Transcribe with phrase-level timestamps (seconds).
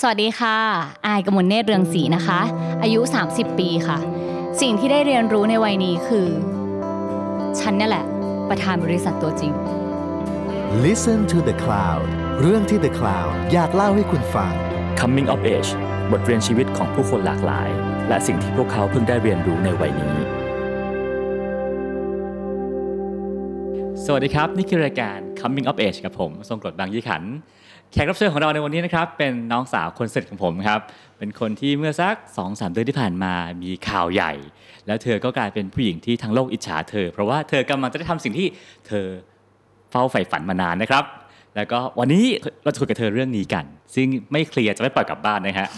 [0.00, 0.56] สวัสดีค่ะ
[1.06, 2.40] อายกมลเนตรเรืองศรีนะคะ
[2.82, 3.00] อายุ
[3.30, 3.98] 30 ปีค่ะ
[4.60, 6.28] สิ่งที่ได้เรียนรู้ในวัยนี้คือ
[7.60, 8.04] ฉันเนี่ยแหละ
[8.48, 9.52] ประธานบริษัทตัวจริง
[10.84, 12.06] Listen to the Cloud
[12.40, 14.52] เรื่องที่ The Cloud อยากเล่าให้คุณฟัง
[15.00, 15.70] Coming of Age
[16.12, 17.68] บทเรียนชีวิตของผู้คนหลากหลาย
[18.08, 20.16] และสิ่งที่พวกเขาเพิ่งได้เรียนรู้ในวัยนี้
[24.04, 27.22] สวัสดีครับ นี่คือรายการ Coming of Age กับผม ทรงกรดบางยี่ขัน
[27.92, 30.80] แขกรับเชิญของเราในวันนี้นะครับเป็นน้องสาวคนสนิทของผมครับ
[31.18, 32.14] เป็นคนที่เมื่อสัก
[32.44, 34.32] 2-3เดือนที่ผ่านมามีข่าวใหญ่
[34.86, 38.46] แล้วเธอก็กลายเป็นผู้หญิงที่ทั้งโลกอิจฉาเธอ เพราะว่าเธอกำลังจะได้ทำสิ่งที่
[38.86, 39.06] เธอ
[39.90, 41.04] เฝ้าใฝ่ฝันมานานนะครับ
[41.56, 42.24] แล้วก็วันนี้
[42.64, 43.64] เราจะคุยกับเธอเรื่องนี้กัน
[43.94, 45.68] ซึ่งไม่เคลียร์จะไม่ปล่อยกลับบ้านนะฮะ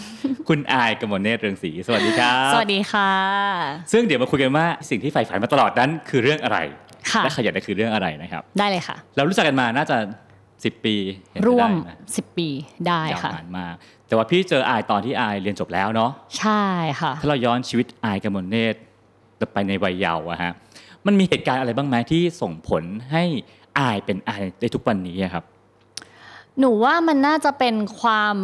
[0.47, 3.11] คุณอายกมลเนตรเรืองศรีสวัสดีครับสวัสดีค่ะ
[3.91, 6.57] ซึ่งเดี๋ยวมาคุยกันว่าสิ่งที่ใฝ่ฝันมาตลอดนั้นคือเรื่องอะไร
[7.11, 9.97] ค่ะ และขยันนั้นคือเรื่องอะไรนะครับ ได้เลยค่ะ เรารู้จักกันมาน่าจะ
[10.63, 10.95] 10 ปี
[11.29, 12.47] เห็นจะร่วมได้ไห10 ปี
[12.87, 13.73] ได้ยาวค่ะนานมาก
[14.07, 16.63] แต่ว่าพี่เจออายตอนที่อายเรียนจบแล้วเนาะใช่
[16.99, 18.79] ค่ะถ้าเราย้อนชีวิตอายกมลเนตร
[19.53, 20.51] ไปในวัยเยาว์อะฮะ
[21.05, 23.23] มันมีเหตุการณ์อะไรบ้างไหมที่ส่งผลให้
[23.79, 25.43] อายเป็นอายในทุกวันนี้อะครับ
[26.59, 28.37] หนูว่ามันน่าจะเป็นความ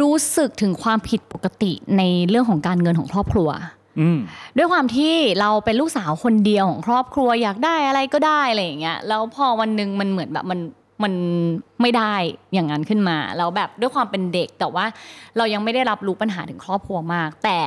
[0.00, 3.48] รู้สึกถึงความผิดปกติในเรื่องของการเงินของครอบครัว
[4.00, 4.18] อืม
[4.56, 10.60] ด้วยความที่เราเป็นลูกสาวคนเดียวของครอบครัวอยากได้อะไรก็ได้อะไรอย่างเงี้ยแล้วพอวันหนึ่งมันเหมือนแบบมัน
[11.02, 11.12] มัน
[11.82, 12.14] ไม่ได้
[12.54, 14.84] อย่างนั้นขึ้นมาแล้วแบบด้วยความเป็นเด็กแต่ว่า
[15.36, 17.58] เรายังไม่ได้รับรู้ปัญหาถึงครอบครัวมาก แต่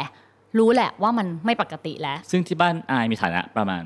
[0.57, 3.83] รู้แหละว่ามันไม่ปกติแล้ว ซึ่งที่บ้านอายมีฐานะประมาณ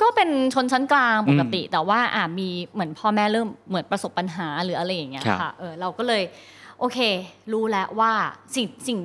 [0.00, 6.22] ก็เป็นชนชั้นกลางปกติ แต่ว่าอ่ามีเหมือนพ่อแม่เริ่มเหมือนประสบปัญหาหรืออะไรอย่างเงี้ยครับค่ะเออเราก็เลย
[6.78, 6.98] โอเค
[7.52, 8.12] รู้แล้วว่า
[8.54, 8.98] สิ่งสิ่ง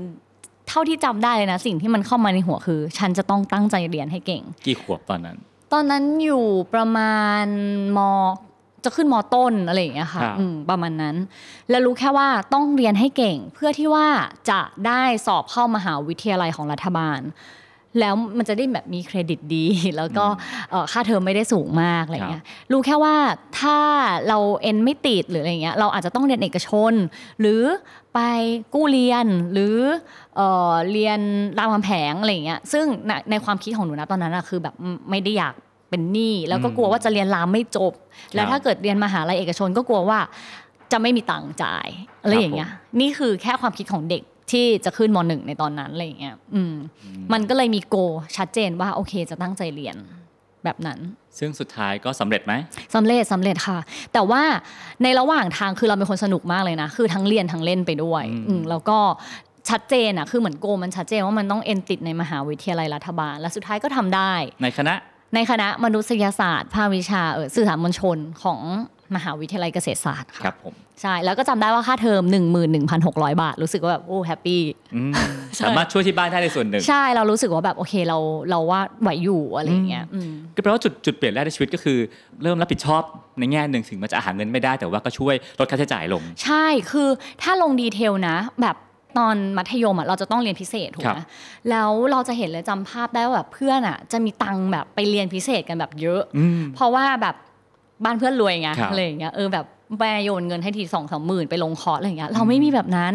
[0.70, 5.38] เท่าที่จำได้เลยนะสิ่งที่มันเข้ามาในหัวคือ ฉันจะต้องตั้งใจเรียนให้เก่ง กี่ขวบตอนนั้น
[5.74, 7.46] ตอนนั้นอยู่ประมาณ
[7.98, 8.00] ม
[8.86, 11.16] จะขึ้นมต้นอะไรอย่างเงี้ยค่ะครับอืมประมาณนั้น
[11.70, 14.08] แล้วรู้แค่ว่าต้องเรียนให้เก่งเพื่อที่ว่า
[14.50, 17.22] จะได้สอบเข้ามหาวิทยาลัยของรัฐบาล
[18.00, 19.66] แล้วมันจะได้แบบมีเครดิตดี
[19.98, 20.26] แล้วก็
[20.70, 23.16] เอ่อค่าเทอมไม่ได้สูงมากอะไรเงี้ยรู้แค่ว่า
[23.60, 23.78] ถ้า
[24.28, 26.94] เราเอ็นไม่ติดหรืออะไรเงี้ยเราอาจจะต้องเรียนเอกชน
[27.40, 27.62] หรือ
[28.14, 28.20] ไป
[28.74, 29.76] กู้เรียนหรือ
[30.36, 31.20] เอ่อเรียน
[31.58, 34.76] รามคำแผงอะไรเงี้ยซึ่งในในความคิดของหนูนะตอนนั้นอะคือแบบ
[35.10, 35.54] ไม่ได้อยาก
[35.90, 37.94] เป็นหนี้แล้วก็กลัวว่าจะเรียนรามไม่จบ
[38.34, 40.20] แล้วถ้าเกิดเรียนมหาลัยเอกชนก็กลัวว่า
[40.92, 41.88] จะไม่มีตังค์จ่าย
[42.22, 42.70] อะไรอย่างเงี้ย
[43.00, 46.76] นี่คือแค่ความคิดของเด็กที่จะขึ้นมหนึ่งในตอนนั้นอะไรอย่างเงี้ยอืม
[47.34, 47.96] มันก็เลยมีโก
[48.38, 49.96] ชัดเจนว่าโอเคจะตั้งใจเรียน
[50.64, 51.00] แบบนั้น
[51.40, 52.54] ซึ่งสุดท้ายก็สำเร็จไหม
[52.96, 53.80] สำเร็จสำเร็จค่ะ
[54.14, 54.44] แต่ว่า
[55.04, 58.98] ในระหว่างทางคือเราเป็นคนสนุกมากเลยนะ คือทั้งเรียนทั้งเล่นไปด้วยอืมอืมแล้วก็
[59.70, 64.96] ชัดเจนอะคือเหมือนโกมันชัดเจนว่ามันต้องเอ็นติดในมหาวิทยาลัยรัฐบาล และสุดท้ายก็ทำได้ ในคณะ
[65.36, 68.60] ในคณะมนุษยศาสตร์ ภาควิชาเออสื่อสารมวลชนของ
[69.16, 72.24] มหาวิทยาลัยเกษตรศาสตร์ครัค่ะบผมใช่ แล้วก็จำได้ว่าค่าเทอม
[72.84, 74.62] 11,600 บาท รู้สึกว่าแบบโอ้แฮปปี้
[74.96, 75.14] อืม
[75.62, 78.18] สามารถช่วยที่บ้านได้ในส่วนหนึ่ง ใช่เรารู้สึกว่าแบบโอเคเรา
[78.50, 81.98] เราว่าไหวอยู่อะไรอย่างเงี้ยอืมก็แปลว่าจุดจุดเปลี่ยนแรกในชีวิตก็คือ
[82.44, 83.04] เริ่มรับผิดชอบ
[83.40, 87.10] ในแง่หนึ่งถึงมันจะหาเงินไม่ได้แต่ว่าก็ช่วยลดค่าใช้จ่ายลง ใช่คือ
[87.42, 88.76] ถ้าลง detail นะ แบบ
[89.18, 91.26] ตอนมัธยมอะเราจะต้องเรียนพิเศษถูกไหมครับ
[91.70, 97.36] แล้วเราจะเห็นเลยจำภาพได้ว่าแบบเพื่อนอะจะมีตังค์แบบไปเรียนพิเศษกันแบบเยอะอืมเพราะว่าแบบ
[98.04, 99.66] บ้านเพื่อนรวยไงครับอะไรอย่างเงี้ยเออแบบ
[100.00, 103.14] แม่โยนเงินให้ทีสองสามหมื่นไปลงคอร์สอะไรอย่างเงี้ยเราไม่มีแบบนั้น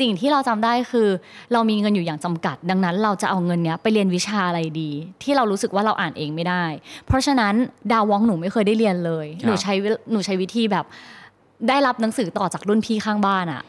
[0.00, 1.08] สิ่งที่เราจำได้คือ
[1.52, 4.90] เรามีเงินอยู่อย่างจำกัด ดังนั้นเราจะเอาเงินเนี้ยไปเรียนวิชาอะไรดี
[5.22, 6.64] ที่เรารู้สึกว่าเราอ่านเองไม่ได้
[7.06, 7.54] เพราะฉะนั้น
[7.92, 10.84] ดาว้องก์หนูไม่เคยได้เรียนเลยครับหนูใช้วิหนูใช้วิธีแบบ
[11.68, 13.62] ได้รับหนังสือต่อจากรุ่นพี่ข้างบ้านอะ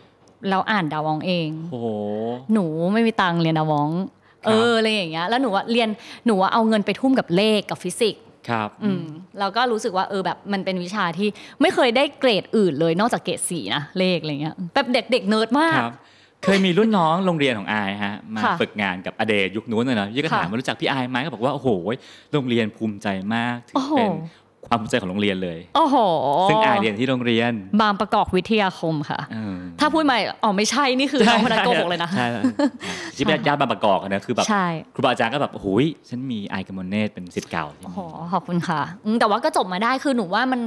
[0.50, 1.88] แล้วอ่านดาวองเองโอ้โห
[2.54, 3.90] หนูไม่มีตังค์เรียนดาวอง
[4.46, 5.90] ครับเอออะไรอย่างเงี้ยแล้วหนูว่าเรียน
[6.26, 9.04] หนูว่าเอาเงินไปทุ่มกับเลขกับฟิสิกส์ครับอืม
[9.40, 11.28] แล้วก็รู้สึกว่าเออแบบมันเป็นวิชาที่
[11.62, 15.94] ไม่เคยได้เกรดอื่นเลยนอกจากเกรดสี่นะเลขอะไรเงี้ยแบบเด็กเด็กเนิร์ดมาก ครับ
[16.44, 21.70] เคยมีรุ่นน้องโรงเรียนของอายฮะมาค่ะฝึกงานกับ a day ยุคนู้นเลยนะยี่ก็ถามค่ะว่ารู้จักพี่อายไหมก็บอกว่าโอ้โห
[22.34, 24.10] โรงเรียนภูมิใจมากถืโอ้อโหเป็น
[24.68, 25.96] ความภูมิใจของโรงเรียนเลย โอ้โห
[26.50, 27.52] ซึ่งอายเรียนที่โรงเรียน
[27.82, 32.42] บางประกอบวิทยาคมค่ะเออถ้าพูดมาอ๋อไม่ใช่นี่คือน้องคนนั้นโกหกเลยนะใช่ใช่
[33.16, 34.66] ที่เป็นญาติบางประกอบอะนะคือแบบใช่
[34.96, 38.00] ครูบาอาจารย์ก็แบบโอ้โหยฉันมีอายกมลเนตรเป็นศิษย์เก่าที่โอ้นี่โห
[38.34, 40.62] ขอบคุณค่ะอืมแต่ว่าก็จบมาได้คือหนูว่ามัน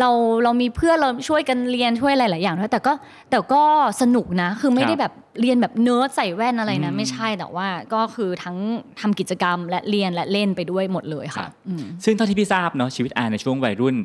[0.00, 0.10] เรา
[0.44, 2.92] เรามีเพื่อนเราช่วยกันเรียนช่วยหลาย ๆ อย่างด้วยแต่ก็
[3.30, 3.62] แต่ก็
[4.00, 8.56] สนุกนะคือไม่ได้แบบ เรียนแบบเนิร์ดใส่แว่นอะไรนะไม่ใช่แต่ว่าก็คือทั้ง
[9.00, 13.96] ทำกิจกรรมและเรียนและเล่นไปด้วยหมดเลยค่ะอืมซึ่งเท่าที่พี่ทราบเนาะชีวิตอายในช่วงวัยรุ่น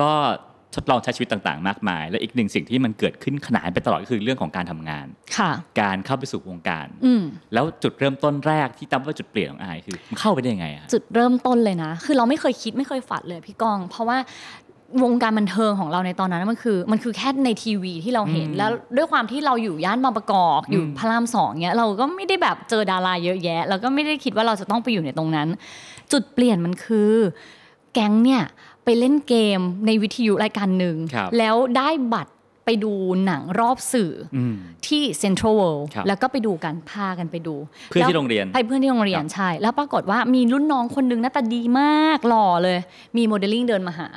[0.00, 0.10] ก็
[0.78, 5.06] ทดลองใช้ชีวิตต่างๆ มากมาย และอีกหนึ่งสิ่งที่มันเกิดขึ้นขนานไปตลอดก็คือเรื่องของการทำงาน
[5.36, 5.50] ค่ะ
[5.80, 7.22] การเข้าไปสู่วงการอืม
[7.54, 14.18] แล้วจุดเริ่มต้นแรกที่ตั้มว่าจุดเปลี่ยนของอายคือมันเข้าไปได้ยังไงอะจุดเริ่มต้นเลยนะ คือเราไม่เคยคิดไม่เคยฝันเลยพี่ก้อง เพราะว่า
[15.02, 25.48] วงการบันเทิงของเราในตอนนั้นมันคือมันคือแค่ในทีวีที่เราเห็นอืมแล้วด้วยความที่เราอยู่ย่านบางประกอบอยู่อืมพระรามสองเนี้ยเราก็ไม่ได้แบบเจอดาราเยอะแยะแล้วก็ไม่ได้คิดว่าเราจะต้องไปอยู่ในตรงนั้น
[26.12, 27.12] จุดเปลี่ยนมันคือ
[27.94, 28.42] แก๊งเนี่ย
[28.84, 32.32] ไปเล่นเกมในวิทยุรายการหนึ่งครับแล้วได้บัตร
[32.64, 32.92] ไปดู
[33.26, 34.54] หนังรอบสื่อออืม
[34.86, 37.54] ที่เซ็นทรัลเวิลด์ครับแล้วก็ไปดูกันพากันไปดู
[37.90, 42.78] เพื่อนที่แล้วโรงเรียนไปเพื่อนที่โรงเรียนครับใช่ แล้วปรากฏว่ามีรุ่นน้องคนนึงหน้าตาดีมากหล่อเลย
[43.16, 44.08] มีโมเดลลิ่งเดินมาหา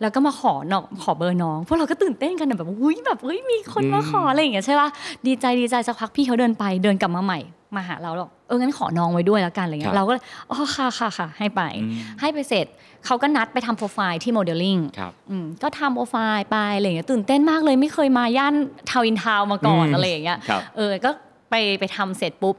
[0.00, 4.88] แล้วก็มาขอเนาะขอเบอร์น้องพวกเราก็ตื่นเต้นกันอะแบบอุ้ยแบบเฮ้ยมีคนมาขออะไรอย่างเงี้ยใช่ป่ะ
[5.26, 7.40] ดีใจดีใจสักพักพี่เขาเดินไปเดินกลับมาใหม่
[7.76, 12.66] มาหาเราหรอกเอองั้นขอน้องไว้ด้วยแล้วกันอะไรเงี้ยครับเราก็เลยอ๋อค่ะค่ะค่ะให้ไปอืมให้ไปเสร็จ
[13.06, 18.54] เขาก็นัดไปทำโปรไฟล์ที่โมเดลลิ่งครับอืมก็ทำโปรไฟล์ไปอะไรอย่างเงี้ยตื่นเต้นมากเลยไม่เคยมาย่าน
[18.90, 21.10] ทาวน์อินทาวน์มาก่อนอืมอะไรอย่างเงี้ยครับเออก็
[21.50, 22.54] ไปไปทำเสร็จปุ๊บ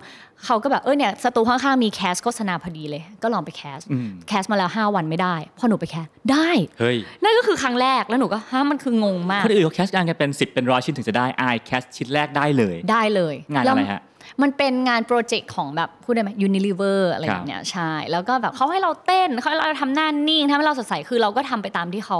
[0.45, 6.49] เขาก็แบบเออเนี่ยสตูข้างๆมี cast โฆษณาพอดีเลย ก็ลองไป cast อืม cast มาแล้ว 5 วันไม่ได้ พอหนูไป castได้
[6.79, 14.01] เฮ้ยนั่นก็คือครั้งแรกแล้วหนูก็ฮะมันคืองงมากคนอื่นเขา cast งานกันเป็น 10 เป็นร้อยชิ้นถึงจะได้อาย cast ชิ้นแรกได้เลยได้เลยงานแล้วอะไรฮะ
[14.41, 22.19] มันเป็นงาน project ของแบบพูดได้ไหม Unilever อะไรแบบเนี้ยครับใช่แล้วก็แบบเขาให้เราเต้นเขาให้เราทำหน้านิ่งทำให้เราสดใสคือเราก็ทำไปตามที่เขา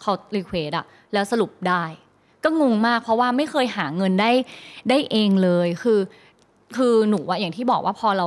[0.00, 1.84] เขา request อะแล้วสรุปได้
[2.44, 4.30] ก็งงมาก เพราะว่าไม่เคยหาเงินได้
[4.88, 6.00] ได้เองเลยคือ
[6.76, 8.26] คือหนูอะอย่างที่บอกว่าพอเรา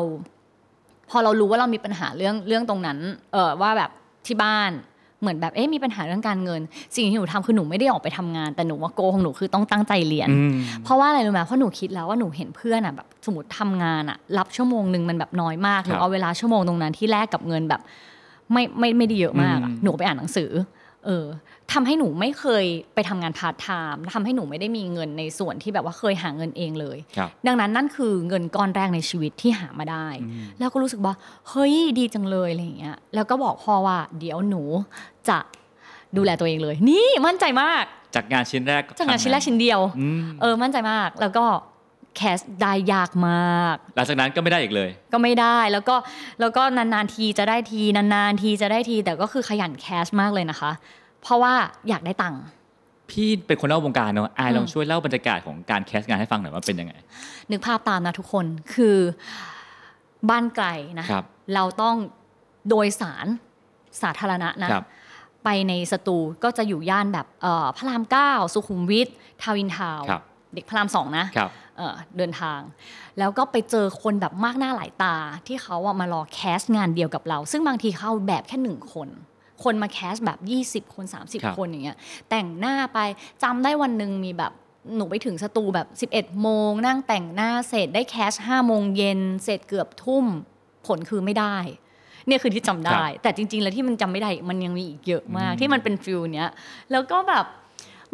[1.09, 2.97] พอเรารู้ว่าเรามีปัญหาเรื่องเรื่องตรงนั้น
[3.33, 3.89] เออว่าแบบ
[4.25, 4.71] ที่บ้าน
[5.21, 6.61] เหมือนแบบเอ๊ะมีปัญหาเรื่องการเงิน
[6.95, 10.53] สิ่งที่หนูทำคือหนูไม่ได้ออกไปทำงาน แต่หนูว่า goal ของหนูคือต้องตั้งใจเรียนอืม
[10.83, 17.81] เพราะว่าอะไรรู้ไหมเพราะหนูคิดแล้วว่าหนูเห็นเพื่อนอะแบบสมมติทำงานอะรับชั่วโมงหนึ่งมันแบบน้อยมากหนูครับเอาเวลาชั่วโมงตรงนั้นที่แลกกับเงินแบบ
[18.51, 20.49] ไม่ไม่ไม่ได้เยอะมากอะอืมหนูไปอ่านหนังสือ
[21.05, 21.25] เออ
[21.73, 31.13] ทำให้หนูไม่เคยไปทำงานพาร์ทไทม์ทำให้หนูไม่ได้มีเงินในส่วนที่แบบว่าเคยหาเงินเองเลยครับดังนั้นนั่นคือเงินก้อนแรกในชีวิตที่หามาได้อืมแล้วก็รู้สึกว่า
[31.49, 34.63] เฮ้ยดีจังเลยอะไรอย่างเงี้ยแล้วก็บอกพ่อว่าเดี๋ยวหนู
[35.29, 35.37] จะ
[36.17, 37.83] ดูแลตัวเองเลย นี่มั่นใจมาก
[38.15, 41.45] จากงานชิ้นแรกจากงานชิ้นแรกชิ้นเดียวอืมเออมั่นใจมากแล้วก็
[42.15, 45.95] แคสได้ยากมาก หลังจากนั้นก็ไม่ได้อีกเลย ก็ไม่ได้แล้วก็
[46.39, 50.71] แล้วก็นานๆทีจะได้ทีนานๆทีจะได้ทีแต่ก็คือขยันแคสมากเลยนะคะ
[51.27, 51.53] เพราะว่า
[51.89, 52.41] อยากได้ตังค์
[53.09, 56.93] พี่เป็นคนเล่าวงการเนอะอายอืมลองช่วยเล่าบรรยากาศของการแคสงานให้ฟังหน่อยว่าเป็นยังไง
[57.51, 58.97] นึกภาพตามนะทุกคนคือ
[60.29, 60.67] บ้านไกล
[60.99, 61.23] นะครับ
[61.55, 61.95] เราต้อง
[62.69, 63.27] โดยสาร
[64.01, 64.85] สาธารณะนะครับ
[65.43, 69.07] ไปในสตูก็จะอยู่ย่านแบบเอ่อพระรามเก้าสุขุมวิท
[69.41, 70.21] ทาวินทาวน์ครับ
[70.53, 72.59] เด็กพระรามสองนะครับเอ่อเดินทาง
[73.19, 75.15] แล้วก็ไปเจอคนแบบมากหน้าหลายตา
[75.47, 79.09] ที่เขาอะมารอแคสงานเดียวกับเรา ซึ่งบางทีเขาแบบแค่หนึ่งคน
[79.63, 81.97] คนมาแคสแบบ 20 คนครับ30 คนอย่างเงี้ย
[82.29, 82.99] แต่งหน้าไป
[83.43, 84.51] จำได้วันหนึ่งมีแบบ
[84.95, 90.25] หนูไปถึงสตูแบบ 11 โมง นั่งแต่งหน้าเสร็จได้แคส5โมงเย็นเสร็จเกือบทุ่ม
[90.87, 91.57] ผลคือไม่ได้
[92.27, 96.49] เนี่ยคือที่จำได้ แต่จริง ๆ แล้วที่มันจำไม่ได้มันยังมีอีกเยอะมากอืมที่มันเป็น feel เนี้ย
[96.91, 97.45] แล้วก็แบบ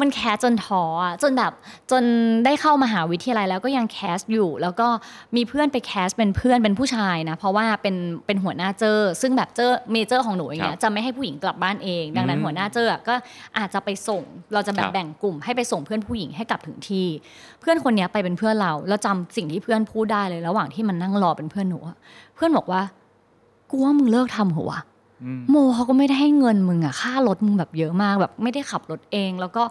[0.00, 1.52] มันแคสจนท้ออะจนแบบ
[1.90, 2.02] จน
[2.44, 4.88] ได้เข้ามหาวิทยาลัยแล้วก็ยังแคสอยู่ แล้วก็
[5.36, 7.96] มีเพื่อนไปแคสเป็นเพื่อนเป็นผู้ชายนะ เพราะว่าเป็น
[8.26, 13.14] เป็นหัวหน้าเจอร์ ซึ่งแบบเจอเมเจอร์ของหนูอย่างเงี้ยครับจะไม่ให้ผู้หญิงกลับบ้านเอง ดังนั้นอืมหัวหน้าเจอร์ก็
[13.58, 17.06] อาจจะไปส่งเราจะแบครับบแบ่งกลุ่ม ให้ไปส่งเพื่อนผู้หญิงให้กลับถึงที่
[17.60, 21.96] เพื่อนคนเนี้ยไปเป็นเพื่อนเราแล้วจำสิ่งที่เพื่อนพูดได้เลย ระหว่างที่มันนั่งรอเป็นเพื่อนหนูอะ
[22.34, 22.82] เพื่อนบอกว่า
[23.70, 24.93] กูว่ามึงเลิกทำเหรอวะอืม
[25.50, 29.62] โมเขาก็ไม่ได้ให้เงินมึงอะค่ารถมึงแบบเยอะมากแบบไม่ได้ขับรถเอง แล้วก็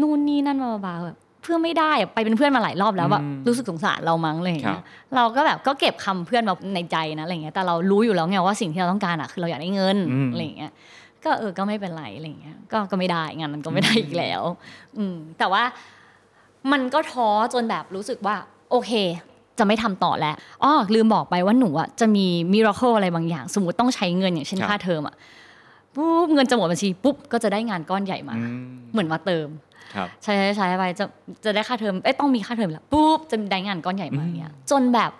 [0.00, 4.84] นู่นนี่นั่นมาบาๆแบบเพื่อนไม่ได้อะไปเป็นเพื่อนมาหลายรอบแล้วแบบอืมรู้สึกสงสารเรามั้งอะไรอย่างครัเงี้บย
[5.16, 10.72] เราก็แบบก็เก็บคำเพื่อนมาในใจนะอะไรอย่างเงี้ยแต่เรารู้อยู่แล้วไงว่าสิ่งที่เราต้องการอะคือเราอยากได้เงินอืมอะไรอย่างเงี้ย
[11.24, 14.42] ก็เออก็ไม่เป็นไรอะไรอย่างเงี้ยก็ก็ไม่ได้งานมันก็ไม่ได้อีกแล้ว
[14.96, 15.62] อืมแต่ว่า
[16.72, 18.36] มันก็ท้อจนแบบรู้สึกว่า
[18.70, 18.92] โอเค
[19.60, 25.14] จะไม่ทำต่อแล้วอ๋อลืมบอกไปว่าหนูอะจะมีมิราเคิลอะไรบางอย่าง สมมติต้องใช้เงินอย่างเช่นครับค่าเทอมอะ
[25.94, 29.48] ปุ๊บเงินจะหมดบัญชีปุ๊บก็จะได้งานก้อนใหญ่มาอืมเหมือนมาเติม
[29.94, 31.04] ครับใช้ใช้ใช้ไปจะ
[31.44, 35.10] จะได้ค่าเทอมเอ้ยต้องมีค่าเทอมแล้วปุ๊บจะได้งานก้อนใหญ่มาอืมอย่างเงี้ยจนแบบ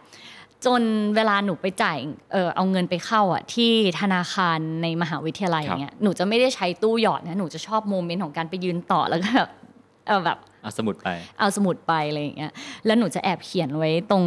[0.67, 0.83] จน
[1.17, 1.99] เวลาหนูไปจ่าย
[2.33, 3.71] เออเอาเงินไปเข้าอะที่
[4.01, 9.51] ธนาคารในมหาวิทยาลัยอย่างเงี้ยหนูจะไม่ได้ใช้ตู้หยอดนะหนูจะชอบโมเมนต์ของการไปยืนต่อแล้วก็แบบ
[10.07, 12.53] เออแบบ เอาสมุดไป เอาสมุดไปอะไรอย่างเงี้ย
[12.87, 14.25] แล้วหนูจะแอบเขียนไว้ตรง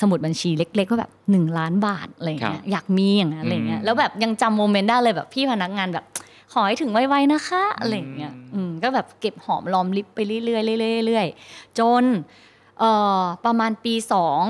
[0.00, 6.04] สมุดบัญชีเล็กๆว่าแบบหนึ่งล้านบาทอะไรอย่างเงี้คยรับอยากมีอย่างนั้นอะไรเงี้ยอืมแล้วแบบยังจำโมเมนต์ได้เลยแบบพี่พนักงานแบบ
[6.52, 12.04] ขอให้ถึงไวๆนะคะอะไรอย่างเงี้ยอืมอืมก็แบบเก็บหอมรอมริบไปเรื่อยๆเรื่อยๆเรื่อยๆจน
[12.78, 14.42] เอ่อประมาณปีสอง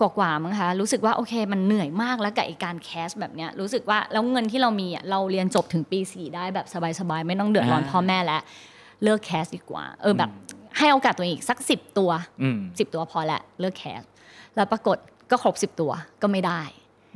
[0.00, 6.66] กว่าๆมั้งคะรู้สึกว่าโอเคมันเหนื่อยมากแล้วกับไอการแคสแบบเนี้ยรู้สึกว่าแล้วเงินที่เรามีอะเราเรียนจบถึงปีสี่ได้แบบ
[7.00, 8.42] สบายๆไม่ต้องเดือดร้อนอ่าพ่อแม่แล้ว
[9.02, 10.30] เลิกแคสดีกว่า เออแบบ
[10.84, 12.10] ให้โอกาสตัวเองอีกสักสิบตัว
[12.42, 14.02] อืมสิบตัวพอละเลิกแคส
[14.56, 14.96] แล้วปรากฏ
[15.30, 16.62] ก็ครบสิบตัวก็ไม่ได้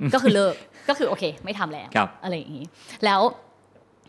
[0.00, 0.54] อืมก็คือเลิก
[0.88, 2.66] ก็คือโอเค ไม่ทำแล้วครับอะไรอย่างนี้
[3.04, 3.20] แล้ว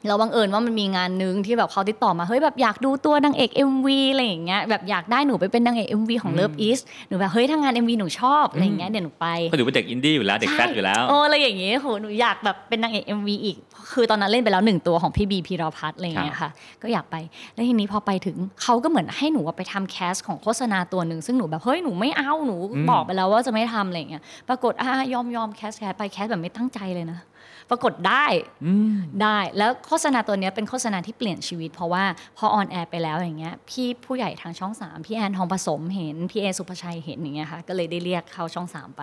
[0.08, 13.58] แล้วบังเอิญว่ามันมีงานนึงที่แบบเขาติดต่อมาเฮ้ยแบบอยากดูตัวนางเอก MV อะไรอย่างเงี้ยแบบอยากได้หนูไปเป็นนางเอก MV ของ Love Is หนูแบบเฮ้ยถ้างาน MV หนูชอบอะไรอย่างเงี้ยเดี๋ยวหนูไปก็ถือว่าเด็กอินดี้อยู่แล้วเด็กแฟตอยู่แล้วโอ้อะไรอย่างเงี้ยโหหนูอยากแบบเป็นนางเอก MV อีก
[13.92, 16.50] คือตอนนั้นเล่นไปแล้วหนึ่งตัวของพี่บีพีรพัฒน์อะไรอย่างเงี้ยค่ะ
[16.84, 17.16] ก็อยากไป
[17.54, 27.20] แล้วทีนี้พอไปถึงเขาก็เหมือนให้หนูไปทำแคสของโฆษณาตัวหนึ่งซึ่งหนูแบบเฮ้ยหนูไม่เอาหนูอืมบอกไปแล้วว่าจะไม่ทำอะไรอย่างเงี้ยปรากฏอะยอมยอมแคสแคสไปแคสแบบไม่ตั้งใจเลยนะ
[27.70, 28.26] ปรากฏได้
[28.66, 32.04] อืมได้แล้วโฆษณาตัวเนี้ยเป็นโฆษณาที่เปลี่ยนชีวิต เพราะว่า
[32.38, 39.02] พอออนแอร์ไปแล้วอย่างเงี้ยพี่ผู้ใหญ่ทางช่องสามพี่แอนทองประสมเห็น พี่เอศุภชัยเห็นอย่างเงี้ยค่ะก็เลยได้เรียกเข้าช่องสามไป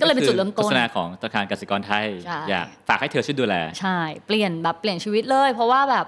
[0.00, 6.06] ก็เลยเป็นจุดเริ่มต้นโฆษณาของธนาคารกสิกรไทยใช่อยากฝากให้เธอช่วยดูแล ใช่ เปลี่ยนแบบเปลี่ยนชีวิตเลย เพราะว่าแบบ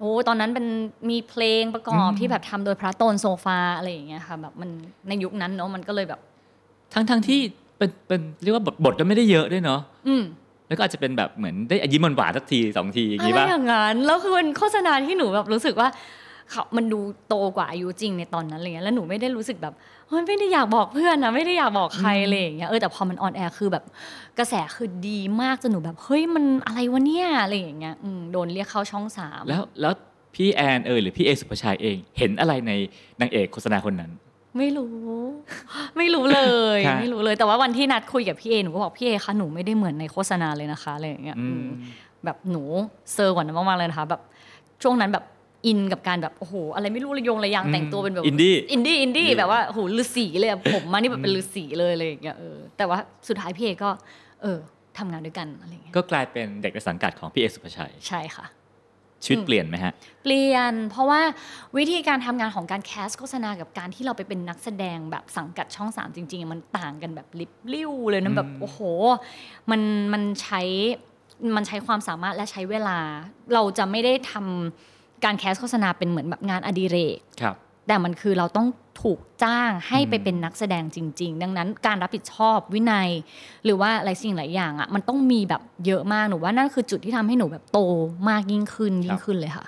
[0.00, 0.66] โอ้ตอนนั้นเป็น
[1.10, 4.70] มีเพลงประกอบอืมที่แบบทำโดยพี่โตนโซฟาอะไรอย่างเงี้ยค่ะแบบมัน
[5.08, 6.20] ในยุคนั้นเนาะมันก็เลยแบบ
[6.94, 7.40] ทั้งทั้งที่
[7.78, 10.22] เป็นเป็นเรียกว่าบทบทก็ไม่ได้เยอะด้วยเนาะอืม
[10.72, 15.88] แล้วก็อาจจะเป็นแบบเหมือนได้ยิ้มหวานๆสักทีสองทีอย่างอะไรงี้ป่ะอย่างนั้นแล้วคือเป็นโฆษณาที่หนูแบบรู้สึกว่า
[16.50, 19.74] เขามันดูโตกว่าอายุจริงในตอนนั้นอะไรเงี้ยแล้วหนูไม่ได้รู้สึกแบบ
[20.08, 23.84] เฮ้ยไม่ได้อยากบอกเพื่อนนะไม่ได้อยากบอกใครอะไรอย่างเงี้ยเออแต่พอมันออนแอร์คือแบบ
[24.38, 29.94] กระแสคือดีมากจนหนูแบบเฮ้ยมันอะไรวะเนี่ยอะไรอย่างเงี้ยอืมโดนเรียกเข้าช่องสามแล้วแล้ว
[30.34, 32.72] พี่แอนเอยหรือพี่เอสุภาชัยเอง เห็นอะไรใน
[33.20, 34.10] นางเอกโฆษณาคนนั้น
[34.58, 34.92] ไม่รู้
[35.96, 36.42] ไม่รู้เล
[36.78, 41.70] ยครับไม่รู้เลยแต่ว่าวันที่นัดคุยกับพี่เอหนูก็บอกพี่เอคะหนูไม่ได้เหมือนในโฆษณาเลยนะคะอะไรอย่างเงี้ยอืมอืม
[42.24, 42.62] แบบหนู
[43.12, 44.20] เซอร์กว่านั้นมากๆเลยนะคะแบบ
[44.82, 45.24] ช่วงนั้นแบบ
[45.66, 53.90] อินกับการแบบโอ้โหอะไรไม่รู้ระยงระยางแต่งตัวเป็นแบบอินดี้อินดี้อินดี้อินดี้แบบว่าโอ้โหฤาษีเลยอะผมมานี่แบบเป็นฤาษีเลยอะไรอย่างเงี้ยเออแต่ว่าสุดท้ายพี่เอก็
[54.42, 54.58] เออ
[54.98, 58.44] ทำงานด้วยกันอะไรอย่างเงี้ยก็กลายเป็นเด็กในสังกัดของพี่เอศุภชัยใช่ค่ะ
[59.24, 61.20] ชีวิตเปลี่ยนไหมฮะ เปลี่ยน เพราะว่า
[61.78, 68.78] วิธีการทำงานของการแคสโฆษณากับการที่เราไปเป็นนักแสดงแบบสังกัดช่องสามจริง ๆ มันต่างกันแบบลิบลิ่วเลยนะแบบอืมโอ้โห
[69.70, 69.80] มัน
[70.12, 70.60] มันใช้
[71.56, 72.98] มันใช้ความสามารถและใช้เวลา
[73.54, 78.66] เราจะไม่ได้ทำการแคสโฆษณาเป็นเหมือนแบบงานอดิเรกครับ แต่มันคือเราต้อง
[79.02, 83.08] ถูกจ้างให้ไปอืมเป็นนักแสดงจริง ๆ ดังนั้นการรับผิดชอบวินัย
[83.64, 87.78] หรือว่าอะไรสิ่งหลายอย่างอะมันต้องมีแบบเยอะมากหนูว่านั่นคือจุดที่ทำให้หนูแบบโต
[88.28, 89.66] มากยิ่งขึ้นยิ่งขึ้นเลยค่ะ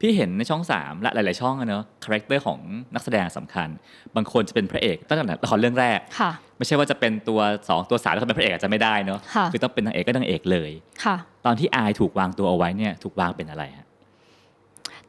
[0.00, 2.58] พี่เห็นในช่อง 3 และหลาย ๆ ช่องอะเนอะ character ของ
[2.94, 3.68] นักแสดงสำคัญ
[4.16, 10.70] บางคนจะเป็นพระเอกตั้งแต่ละครเรื่องแรกค่ะ ไม่ใช่ว่าจะเป็นตัว 2 ตัว3แล้วก็เป็นพระเอกอาจจะไม่ได้เนอะค่ะคือต้องเป็นนางเอกก็นางเอกเลย
[11.04, 13.86] ค่ะ ตอนที่อายถูกวางตัวเอาไว้เนี่ยถูกวางเป็นอะไรฮะ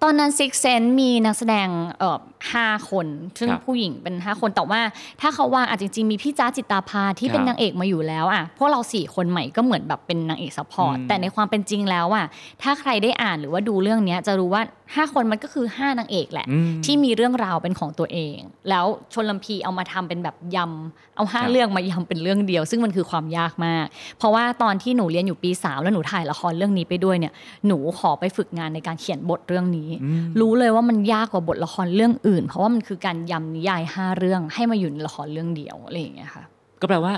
[0.03, 1.68] ตอนนั้น Six Sense มีนักแสดง
[2.00, 2.20] เอ่อ
[2.53, 3.08] ห้าคน
[3.39, 4.81] ซึ่งครับผู้หญิงเป็น 5 คนแต่ว่า
[5.22, 12.25] ถ้าเขาวางอาจจริงๆมีพี่จ๊ะจิตตาภาที่เป็นครับนางเอกมาอยู่แล้วอะพวกเราสี่คนใหม่ก็เหมือนแบบเป็นนางเอก support อืมแต่ในความเป็นจริงแล้วอะ
[12.62, 18.38] ถ้าใครได้อ่านหรือว่าดูเรื่องเนี้ยจะรู้ว่า 5 คนมันก็คือ 5นางเอกแหละอืมที่มีเรื่องราวเป็นของตัวเอง
[18.69, 23.86] แล้วชนลำพีเอามาทำเป็นแบบยำเอาห้าครับเรื่องมายำเป็นเรื่องเดียว ซึ่งมันคือความยากมาก
[24.17, 27.34] เพราะว่าตอนที่หนูเรียนอยู่ปีสามแล้วหนูถ่ายละครเรื่องนี้ไปด้วยเนี่ย
[27.67, 36.43] หนูขอไปฝึกงานในการเขียนบทเรื่องนี้อืมรู้เลยว่ามันยากกว่าบทละครเรื่องอื่นเพราะว่ามันคือการยำนิยายห้าเรื่องให้มาอยู่ในละครเรื่องเดียวอะไรอย่างเงี้ยค่ะ
[36.81, 37.13] ก็แปลว่า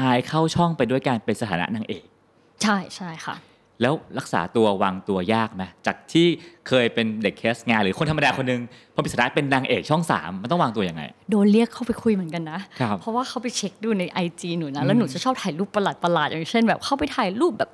[0.00, 2.04] อายเข้าช่องไปด้วยการเป็นสถานะนางเอก
[2.62, 3.36] ใช่ใช่ค่ะ
[3.82, 6.26] แล้วรักษาตัววางตัวยากไหมจากที่
[6.68, 8.60] เคยเป็นเด็กแคสงานหรือคนธรรมดาคนหนึง
[8.94, 17.70] พอเป็นสถานะเป็นนางเอกช่องสามมันต้องวางตัวยังไง โดนเรียกเข้าไปคุยเหมือนกันนะ ครับเพราะว่าเขาไปเช็คดูใน IG หนูนะ แล้วหนูจะชอบถ่ายรูปประหลาดประหลาดๆอย่างเช่นแบบเข้าไปถ่ายรูปแบบ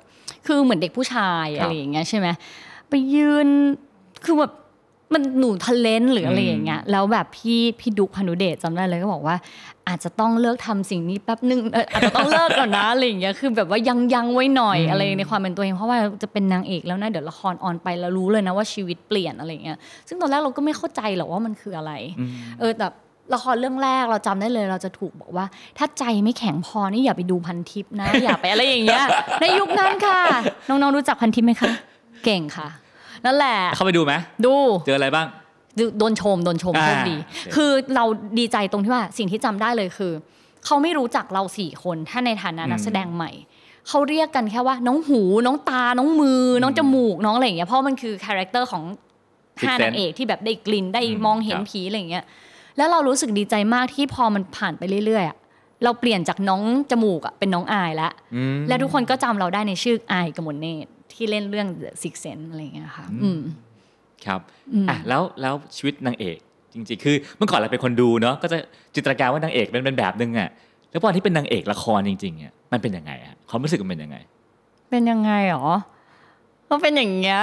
[0.47, 2.27] คือเหมือนเด็กผู้ชายครับ อะไรอย่างเงี้ยใช่ไหม
[2.89, 3.47] ไปยืน
[4.25, 4.51] คือแบบ
[5.13, 9.35] มันหนูทะเลนหรืออะไรอืมอย่างเงี้ยแล้วแบบพี่พี่ดุกพานุเดชจำได้เลยก็บอกว่า
[9.87, 19.77] อาจจะต้องเลิกทำสิ่งนี้แป๊บนึงเอออาจจะต้องเลิกก่อนนะอะไรอย่างเงี้ยคือแบบว่ายังยังไว้หน่อยอะไรในความเป็นตัวเองเพราะว่าจะเป็นนางเอกแล้วนะเดี๋ยวละครออนไปแล้วรู้เลยนะว่าชีวิตเปลี่ยนอะไรอย่างเงี้ย
[20.07, 22.87] ซึ่งตอนแรกเราก็ไม่เข้าใจหรอกว่ามันคืออะไรอืมเออแต่
[23.33, 25.45] ละครเรื่องแรกเราจำได้เลยเราจะถูกบอกว่า
[25.77, 29.05] ถ้าใจไม่แข็งพอนี่อย่าไปดูพันทิปนะ อย่าไปอะไรอย่างเงี้ย
[29.41, 30.21] ในยุคนั้นค่ะ
[30.67, 31.71] น้องๆรู้จักพันทิปไหมคะ
[32.25, 32.69] เก่งค่ะ
[33.25, 34.13] นั่นแหละ เข้าไปดูไหม
[34.45, 34.53] ดู
[34.85, 35.27] เจออะไรบ้าง
[35.77, 38.05] ดูโดนชมโดนชมอ่าโชคดีโอเคคือเรา
[38.39, 40.11] ดีใจตรงที่ว่าสิ่งที่จำได้เลยคือ
[40.65, 43.31] เขาไม่รู้จักเราสี่คนถ้าในฐานะนักแสดงใหม่
[43.87, 48.83] เขาเรียกกันแค่ว่า น้องหูน้องตาน้องมือ น้องจมูกน้องอะไรอย่างเงี้ยเพราะมันคือ character ของ
[49.59, 52.25] Six ห้านางเอกที่แบบได้กลิ่นได้อืมมองเห็นครับผีอะไรอย่างเงี้ย
[52.77, 55.37] แล้วเรารู้สึกดีใจมากที่พอมันผ่านไปเรื่อยๆอะ
[55.83, 56.61] เราเปลี่ยนจากน้อง
[56.91, 63.41] จมูกอะเป็นน้องอายแล้วอืมและทุกคนก็จำเราได้ในชื่ออายกมลเนตร ที่เล่นเรื่อง The Six Sense อะไรอย่างเงี้ยค่ะอืม
[64.25, 64.39] ครับ
[64.73, 66.37] อืมอะแล้วแล้วชีวิตนางเอก
[66.73, 68.57] จริงๆ คือเมื่อก่อนเราเป็นคนดูเนาะก็จะ
[68.93, 70.49] จินตนาการว่านางเอกเป็นเป็นแบบนึงอะ
[70.91, 74.17] แล้วพอที่เป็นนางเอกละครจริงๆเนี่ยมันเป็นยังไงอะความรู้สึกมันเป็นยังไง
[74.89, 75.67] เป็นยังไงหรอ
[76.69, 77.41] ก็เป็นอย่างเงี้ย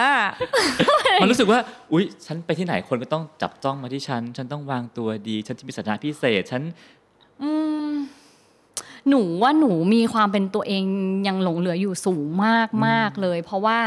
[1.22, 1.60] มันรู้สึกว่า
[1.92, 6.62] อุ๊ย ฉันไปที่ไหนคนก็ต้องจับจ้องมาที่ฉัน ฉันต้องวางตัวดี ฉันจะมีสถานะพิเศษ ฉัน
[7.42, 7.50] อื
[7.90, 7.92] ม
[9.08, 10.84] หนูว่าหนูมีความเป็นตัวเอง
[11.26, 13.78] ยังหลงเหลืออยู่สูงมากมากเลย เพราะว่า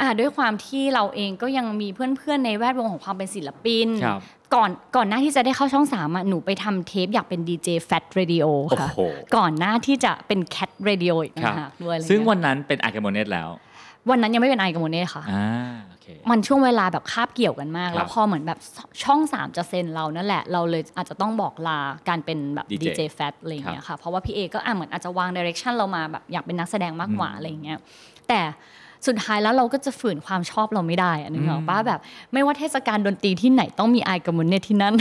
[0.00, 4.20] อ่าด้วยความที่เราเองก็ยังมีเพื่อนๆในแวดวงของความเป็นศิลปินครับ
[4.54, 8.46] ก่อนก่อนหน้าที่จะได้เข้าช่องสามอะหนูไปทำเทปอยากเป็นดีเจแฟตเรดิโอ
[8.78, 9.00] ค่ะโอ้โห
[9.36, 13.48] ก่อนหน้าที่จะเป็นแคทเรดิโออีกครันะคะด้วยซึ่งอะไรเงี้ยวันนั้นเป็นอายกมลเนตรแล้ว
[14.10, 18.58] วันนั้นยังไม่เป็นอายกมลเนตรค่ะอ่าโอเคมันช่วงเวลาแบบคาบเกี่ยวกันมากครับแล้วพอเหมือนแบบ
[19.04, 27.78] ช่องสามจะเซ็นเรานั่นแหละ เราเลยอาจจะต้องบอกลาการเป็นแบบ DJ ดีเจแฟตอะไรอย่างเงี้ยค่ะ เพราะว่าพี่เอก็อะเหมือนอาจจะวาง direction เรามาแบบอยากเป็นนักแสดงมากกว่าอืมอะไรอย่างเงี้ย
[28.28, 28.40] แต่
[29.06, 32.00] สุดท้ายแล้วเราก็จะฝืนความชอบเราไม่ได้อะนึกออกปะแบบ
[32.32, 34.94] ไม่ว่าเทศกาลดนตรีที่ไหนต้องมีอายกมลเนตรที่นั่น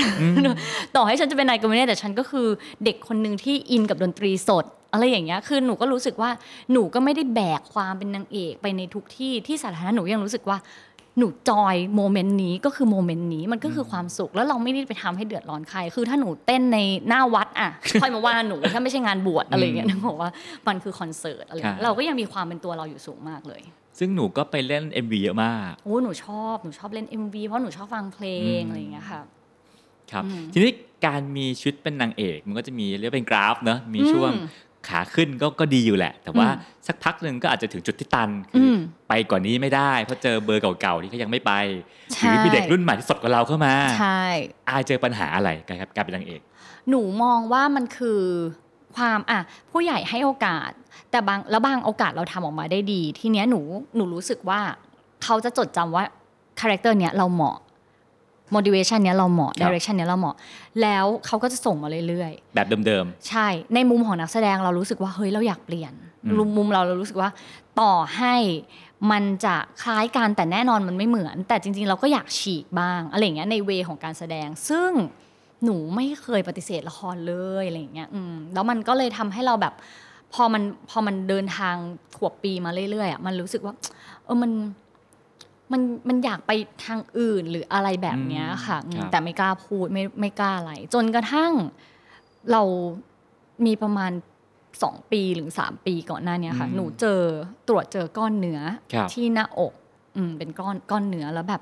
[0.95, 2.47] ต่อให้ฉันจะเป็นอายกมลเนตรแต่ฉันก็คือ
[2.83, 4.65] เด็กคนหนึ่งที่อินกับดนตรีสด
[4.97, 6.31] อะไรอย่างเงี้ยคือหนูก็รู้สึกว่า
[6.71, 10.59] หนูก็ไม่ได้แบกความเป็นนางเอกไปในทุกที่ที่สาธารณะหนูยังรู้สึกว่า
[11.19, 16.77] หนู joy moment นี้ก็คือ moment นี้มันก็คือความสุข แล้วเราไม่ได้ไปทำให้เดือดร้อนใคร คือถ้าหนูเต้นใน
[17.07, 17.69] หน้าวัดอะ
[18.01, 20.29] ค่อยมาว่าหนูถ้าไม่ใช่งานบวชอะไรอย่างเงี้ยนึกออกว่า
[20.67, 23.61] มันคือคอนเสิร์ตอะไรอย่างเงี้ยเราก็ยังมีความเป็นตัวเราอยู่สูงมากเลย
[23.99, 29.21] ซึ่งหนูก็ไปเล่น MV เยอะมากโอ้หนูชอบหนูชอบเล่น MV เพราะหนูชอบฟังเพลงอืมอะไรอย่างเงี้ยค่ะ
[30.11, 30.71] ครับอืมทีนี้
[31.05, 34.45] การมีชุดเป็นนางเอก มันก็จะมีเรียกว่าเป็นกราฟเนอะมีช่วงอืม
[34.89, 38.79] ขาขึ้นก็ก็ดีอยู่แหละ แต่ว่าอืมสักพักหนึ่งก็อาจจะถึงจุดที่ตันคืออม
[39.09, 41.51] ไปกว่านี้ไม่ได้ เพราะเจอเบอร์เก่าๆที่เขายังไม่ไป
[42.13, 44.23] หใช่รือมีเด็กรุ่นใหม่ที่สดกว่าเราเข้ามาใช่
[44.69, 46.41] อายเจอปัญหาอะไรกันครับการเป็นนางเอก
[46.89, 48.21] หนูมองว่ามันคือ
[48.95, 49.39] ความอะ
[49.71, 50.71] ผู้ใหญ่ให้โอกาส
[51.11, 53.61] แต่บางแล้วบางโอกาสเราทำออกมาได้ดี ทีเนี้ยหนู
[53.95, 54.59] หนูรู้สึกว่า
[55.23, 56.03] เขาจะจดจำว่า
[56.59, 57.57] character เนี้ยเราเหมาะ
[58.55, 60.35] motivation เนี้ยเราเหมาะครับ direction เนี้ยเราเหมาะ
[60.81, 65.93] แล้วเขาก็จะส่งมาเรื่อยๆ แบบเดิมใช่ ในมุมของนักแสดงเรารู้สึกว่าเฮ้ยเราอยากเปลี่ยน
[66.25, 67.29] อืมมุมมุมเราเรารู้สึกว่า
[67.79, 68.35] ต่อให้
[69.11, 74.91] มันจะคล้ายกันแต่แน่นอนมันไม่เหมือน แต่จริง ๆ เราก็อยากฉีกบ้างอะไรอย่างเงี้ยใน way ของการแสดง ซึ่ง
[75.63, 79.73] หนูไม่เคยปฏิเสธละครเลยอะไรอย่างเงี้ยอืมแล้วมันก็เลยทำให้เราแบบ
[80.33, 81.75] พอมันพอมันเดินทาง
[82.17, 83.73] ขวบปีมาเรื่อยๆอะมันรู้สึกว่า
[84.25, 84.51] เออมัน
[85.71, 86.51] มันมันอยากไป
[86.85, 91.51] ทางอื่นหรืออะไรแบบเนี้ยค่ะอืมครับแต่ไม่กล้าพูดไม่ไม่กล้าอะไร จนกระทั่ง
[92.51, 92.61] เรา
[93.65, 94.11] มีประมาณ
[94.83, 97.19] สองปีหรือสามปีก่อนหน้าเนี้ยค่ะอืมหนูเจอ
[97.67, 98.59] ตรวจเจอก้อนเนื้อ
[98.93, 99.73] ครับที่หน้าอก
[100.15, 101.61] อืมเป็นก้อนก้อนเนื้อแล้วแบบ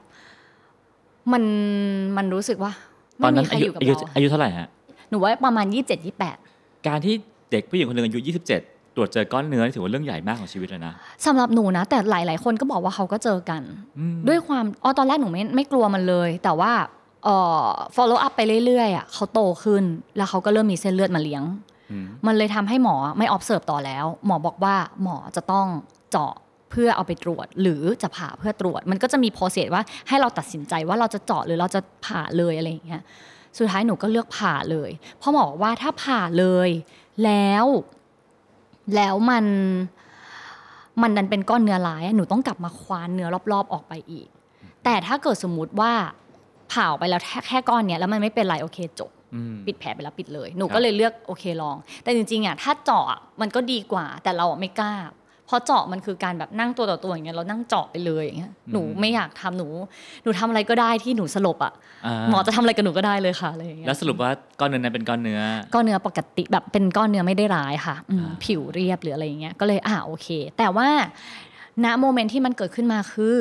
[1.31, 1.43] มัน
[2.17, 4.67] มันรู้สึกว่าๆตอนไม่นั้มีนใครอาอยุยู่กับอายุเราอายุเท่าไหร่ฮะ
[5.09, 6.37] หนูว่าประมาณยี่สิบเจ็ดยี่แปด
[6.87, 7.15] การที่
[7.51, 8.19] เด็กผู้หญิงคนหนึ่งอายุ
[8.51, 10.93] 27 ตรวจเจอก้อนเนื้อนี่ถือว่าเรื่องใหญ่มากของชีวิตเลยนะ
[11.25, 13.61] สำหรับหนูนะ แต่หลาย ๆ คนก็บอกว่าเขาก็เจอกัน
[13.99, 16.71] อืมด้วยความอ๋อตอนแรกหนูไม่ไม่กลัวมันเลย แต่ว่า
[17.23, 19.83] เอ่อ follow up ไปเรื่อยๆอะเขาโตขึ้น
[20.17, 21.43] แล้วเขาก็เริ่มมีเส้นเลือดมาเลี้ยง
[21.91, 25.67] อืมมันเลยทำให้หมอไม่ observe ต่อแล้ว หมอบอกว่าหมอจะต้อง
[26.11, 26.33] เจาะ
[26.71, 33.03] เพื่อเอาไปตรวจ หรือจะผ่าเพื่อตรวจ มันก็จะมี process ว่าให้เราตัดสินใจว่าเราจะเจาะหรือเราจะผ่าเลยอะไรอย่างเงี้ย
[33.57, 36.69] สุดท้ายหนูก็เลือกผ่าเลยเพราะหมอบอกว่าถ้าผ่าเลย
[37.25, 37.65] แล้ว
[38.95, 39.45] แล้วมัน
[41.01, 44.27] มันดันเป็นก้อนเนื้อร้ายอะหนูต้องกลับมาควานเนื้อรอบๆ ออกไปอีก
[44.83, 45.91] แต่ถ้าเกิดสมมุติว่า
[46.71, 54.93] ผ่าออกไปแล้วแค่แค่ก้อนเนี้ยแล้วมันไม่เป็นไรโอเคจบอืมปิดแผลไปแล้วปิดเลย หนูครับก็เลยเลือกโอเคลอง แต่จริงๆอะถ้าเจาะอะมันก็ดีกว่า แต่เราอะไม่กล้า
[55.47, 59.67] เพราะเจาะมันคือการแบบนั่งตัวต่อตัวอย่างเงี้ยเรานั่งเจาะไปเลยอย่างเงี้ยหนูไม่อยากทำหนู
[60.23, 65.41] หนูทำอะไรก็ได้ที่หนูสลบอะาหมอจะทำอะไรกับหนูก็ได้เลยค่ะอะไรอย่างเงี้ยแล้วสรุปว่าก้อนเนื้อนั้นเป็นก้อนเนื้อ
[65.73, 70.27] ก้อนเนื้อปกติแบบเป็นก้อนเนื้อไม่ได้ร้ายค่ะอืมอ่าผิวเรียบหรืออะไรอย่างเงี้ยก็เลยอ่าโอเค
[70.57, 70.87] แต่ว่า
[71.83, 73.35] ณโมเมนต์ที่มันเกิดขึ้นมาคือ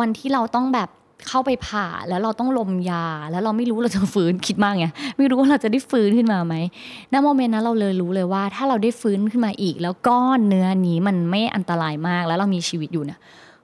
[0.00, 0.88] วันที่เราต้องแบบ
[1.28, 4.86] เข้าไปผ่าแล้วเราต้องลมยา แล้วเราไม่รู้เราจะฟื้นคิดมากไง
[5.18, 6.54] ไม่รู้ว่าเราจะได้ฟื้นขึ้นมาไหม
[7.12, 13.18] ณโมเมนต์นั้นเราเลยรู้เลยว่า ถ้าเราได้ฟื้นขึ้นมาอีก แล้วก้อนเนื้อนี้มันไม่อันตรายมากแล้วเรามีชีวิตอยู่เนี่ย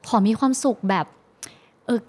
[0.09, 1.07] ขอมีความสุขแบบ
[1.87, 2.01] เออ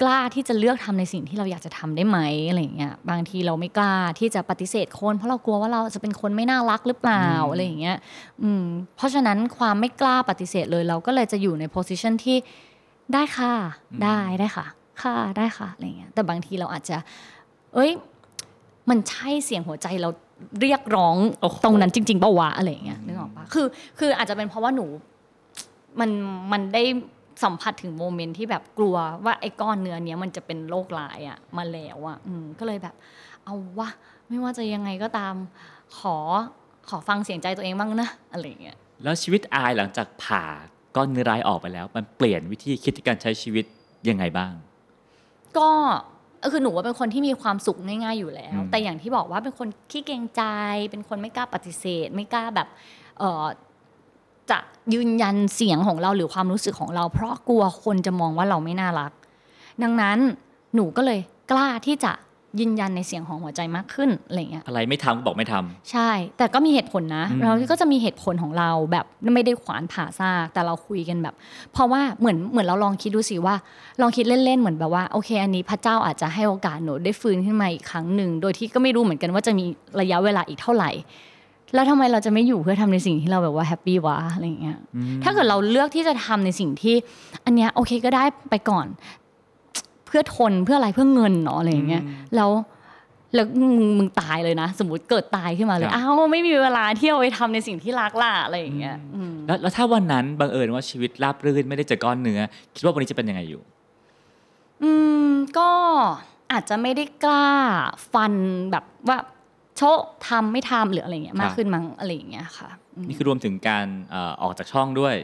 [0.00, 7.96] กล้าที่จะเลือกทำในสิ่งที่เราอยากจะทำได้ไหมอะไรเงี้ยบางทีเราไม่กล้าที่จะปฏิเสธคน เพราะเรากลัวว่าเราจะเป็นคนไม่น่ารักหรือเปล่าอืมอะไรอย่างเงี้ย
[8.42, 8.64] อืม
[8.96, 12.36] เพราะฉะนั้นความไม่กล้าปฏิเสธเลยเราก็เลยจะอยู่ในโพสิชันที่
[13.12, 13.52] ได้ค่ะ
[14.02, 14.66] ได้ได้ค่ะ
[15.02, 16.96] ค่ะได้ค่ะอะไรเงี้ยแต่บางทีเราอาจจะ
[17.74, 17.90] เอ้ย
[18.90, 20.10] มันใช่เสียงหัวใจเรา
[20.60, 23.66] เรียกร้องโอ้โหตรงนั้นจริงๆเปล่าวะอะไรอย่างเงี้ยนึกออกปะคือ
[23.98, 24.86] คืออาจจะเป็นเพราะว่าหนู
[26.00, 26.10] มัน
[26.52, 26.84] มันได้
[27.44, 32.94] สัมผัสถึงโมเมนต์ที่แบบกลัวว่าไอ้ก้อนเนื้อเนี้ยมันจะเป็นโรคร้ายอะมาแล้วอะอืมก็เลยแบบ
[33.44, 33.88] เอาวะ
[34.28, 35.34] ไม่ว่าจะยังไงก็ตาม
[35.98, 36.16] ขอ
[36.88, 40.44] ขอฟังเสียงใจตัวเองบ้างนะอะไรอย่างเงี้ยแล้วชีวิตอายหลังจากผ่า
[40.96, 43.64] ก้อนเนื้อร้ายออกไปแล้ว มันเปลี่ยนวิธีคิดในการใช้ชีวิต
[44.08, 44.52] ยังไงบ้าง
[45.56, 45.68] ก็
[46.40, 50.42] เออคือหนูว่าเป็นคนที่มีความสุขง่ายๆอยู่แล้วอืมแต่อย่างที่บอกว่าเป็นคนขี้เกรงใจ
[50.90, 52.68] เป็นคนไม่กล้าปฏิเสธ ไม่กล้าแบบ
[53.18, 53.44] เออ
[54.50, 54.58] จะ
[54.94, 59.12] ยืนยันเสียงของเราหรือความรู้สึกของเรา เพราะกลัวคนจะมองว่าเราไม่น่ารัก
[59.82, 60.18] ดังนั้น
[60.74, 62.12] หนูก็เลยกล้าที่จะ
[62.60, 71.34] ยืนยันในเสียงของหัวใจมากขึ้นอะไรเงี้ยอะไรไม่ทำก็บอกไม่ทำใช่ แต่ก็มีเหตุผลนะอืมเราก็จะมีเหตุผลของเราแบบไม่ได้ขวานผ่าซากแต่เราคุยกันแบบ
[71.72, 73.54] เพราะว่าเหมือนเหมือนเราลองคิดดูสิว่า
[74.00, 79.64] ลองคิดเล่นๆเหมือนแบบว่าโอเค อันนี้พระเจ้าอาจจะให้โอกาสหนูได้ฟื้นขึ้นมาอีกครั้งหนึ่งโดยที่ก็ไม่รู้เหมือนกันว่าจะมี
[80.00, 80.92] ระยะเวลาอีกเท่าไหร่
[81.74, 84.78] แล้วทำไมเราจะไม่อยู่เพื่อทำในสิ่งที่เราแบบว่าแฮปปี้วะอะไรอย่างเงี้ย
[85.24, 86.96] ถ้าเกิดเราเลือกที่จะทำในสิ่งที่
[87.44, 88.86] อันเนี้ยโอเคก็ได้ไปก่อน
[90.08, 92.02] เพื่อทนเพื่ออะไรเพื่อเงินเนาะอะไรอย่างเงี้ย
[92.36, 92.50] แล้ว
[93.34, 102.40] แล้วมึงมึงตายเลยนะ สมมติเกิดตายขึ้นมาเลคยรับอ้าวไม่มีเวลาเที่ยวไปทำในสิ่งที่รักล่ะอะไรอย่างเงี้ยอืมแล้วแล้วถ้าวันนั้นบังเอิญว่าชีวิตราบรื่นไม่ได้เจอก้อนเนื้อ
[102.76, 103.62] คิดว่าวันนี้จะเป็นยังไงอยู่
[104.82, 104.90] อื
[105.28, 105.70] มก็
[106.52, 107.48] อาจจะไม่ได้กล้า
[108.12, 108.32] ฟัน
[108.70, 109.18] แบบว่า
[109.76, 115.14] โชะทำไม่ทำหรืออะไรเงี้ยมากครับขึ้นมั้งอะไรอย่างเงี้ยค่ะอืมนี่คือรวมถึงการเอ่อออกจากช่องด้วย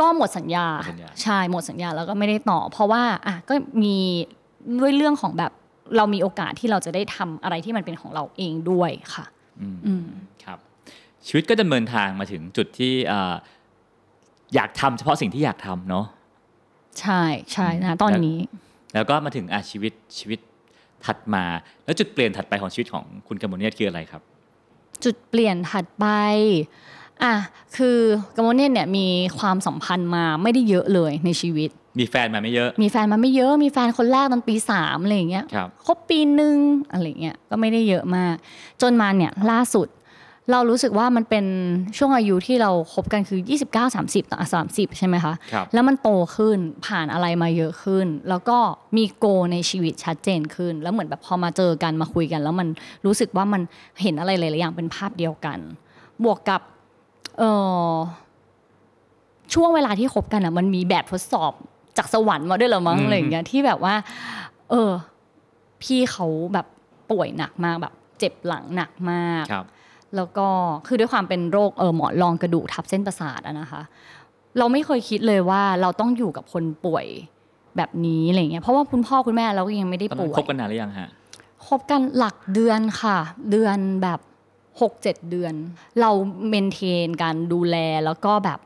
[0.00, 3.96] ก็หมดสัญญาหมดสัญญาใช่หมดสัญญาแล้วก็ไม่ได้ต่อ เพราะว่าอะก็มี
[4.80, 5.52] ด้วยเรื่องของแบบ
[5.96, 9.24] เรามีโอกาสที่เราจะได้ทำอะไรที่มันเป็นของเราเองด้วยค่ะ
[9.60, 10.06] อืมอืม
[10.44, 10.58] ครับ
[11.26, 13.34] ชีวิตก็ดำเนินทางมาถึงจุดที่เอ่อ
[14.54, 16.06] อยากทำเฉพาะสิ่งที่อยากทำเนาะ
[17.00, 18.38] ใช่ใช่นะตอนนี้
[18.94, 20.38] แล้วก็มาถึงอาชีวิตชีวิต
[21.06, 21.44] ถัดมา
[21.84, 24.22] แล้วจุดเปลี่ยนถัดไปของชีวิตของคุณกมลเนียตคืออะไรครับ
[25.04, 26.06] จุดเปลี่ยนถัดไป
[27.22, 27.34] อะ
[27.76, 27.98] คือ
[28.36, 29.06] กามอนเน่เนี่ยมี
[29.38, 36.56] ความสัมพันธ์มาไม่ได้เยอะเลยในชีวิต มีแฟนมาไม่เยอะ มีแฟนมาไม่เยอะ มีแฟนคนแรกตอนปีสามอะไรอย่างเงี้ยครับคบปีหนึ่ง
[36.92, 38.34] อะไรเงี้ยก็ไม่ได้เยอะมาก
[38.82, 39.88] จนมาเนี่ยล่าสุด
[40.50, 41.46] เรารู้สึกว่ามันเป็น
[41.98, 43.40] ช่วงอายุที่เราคบกันคือ
[43.72, 48.58] 29 30ต่อ30 ใช่ไหมคะครับแล้วมันโตขึ้นผ่านอะไรมาเยอะขึ้น แล้วก็
[48.96, 52.68] มีโกในชีวิตชัดเจนขึ้น แล้วเหมือนแบบพอมาเจอกันมาคุยกัน แล้วมัน
[53.06, 53.62] รู้สึกว่ามัน
[54.02, 55.58] เห็นอะไรหลายๆอย่างเป็นภาพเดียวกัน
[56.24, 56.73] บวกกับเออ
[59.54, 61.52] ช่วงเวลาที่คบกันอะ มันมีแบบทดสอบ
[61.98, 63.94] จากสวรรค์มาด้วยเหรอมั้งอืมอะไรอย่างเงี้ยที่แบบว่า
[64.70, 64.90] เออ
[65.82, 66.66] พี่เขาแบบ
[67.10, 69.66] ป่วยหนักมากแบบ เจ็บหลังหนักมากครับ
[70.16, 70.46] แล้วก็
[70.86, 73.82] คือด้วยความเป็นโรคเออหมอนรองกระดูกทับเส้นประสาทอะนะคะ
[74.58, 77.06] เราไม่เคยคิดเลยว่าเราต้องอยู่กับคนป่วย
[77.76, 81.08] แบบนี้อะไรเงี้ยเพราะว่าคุณพ่อคุณแม่เราก็ยังไม่ได้ตอนป่นั้นวยคบกันนานหรือยังฮะ
[81.66, 83.18] คบกันหลักเดือนค่ะ
[83.50, 84.20] เดือนแบบ
[84.80, 85.54] หกเจ็ดเดือน
[86.00, 86.10] เรา
[86.48, 88.60] เมนเทนการดูแลแล้วก็แบบ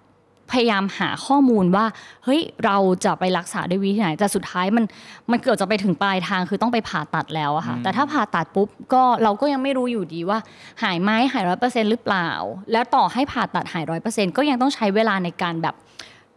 [0.54, 1.84] พยายามหาข้อมูลว่า
[2.24, 4.84] เฮ้ยเราจะไปรักษาด้วยวิธีไหนแต่สุดท้ายมัน
[5.30, 10.38] มันเกิดจะไปถึงปลายทางคือต้องไปผ่าตัดแล้วอะค่ะแต่ถ้าผ่าตัดปุ๊บก็เราก็ยังไม่รู้อยู่ดีว่า
[10.82, 12.28] หายไหมหายร้อยเปอร์เซ็นหรือเปล่า
[12.72, 15.74] แล้วต่อให้ผ่าตัดหายร้อยเปอร์เซ็นก็ยังต้องใช้เวลาในการแบบ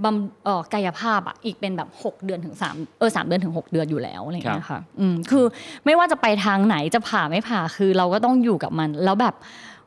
[0.04, 5.46] บำเอ่อกายภาพอะอีกเป็นแบบ 6 เดือนถึง3เออสามเดือนถึง 6 เดือนอยู่แล้วอะไรอย่างเงี้ยค่ะอืมคือ
[5.86, 9.36] ไม่ว่าจะไปทางไหนจะผ่าไม่ผ่าคือเราก็ต้องอยู่กับมัน แล้วแบบ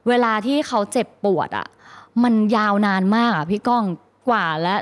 [0.09, 1.66] เวลาที่เขาเจ็บปวดอะ
[2.24, 3.85] มันยาวนานมากอะพี่ก้อง
[4.29, 4.74] กว่าและ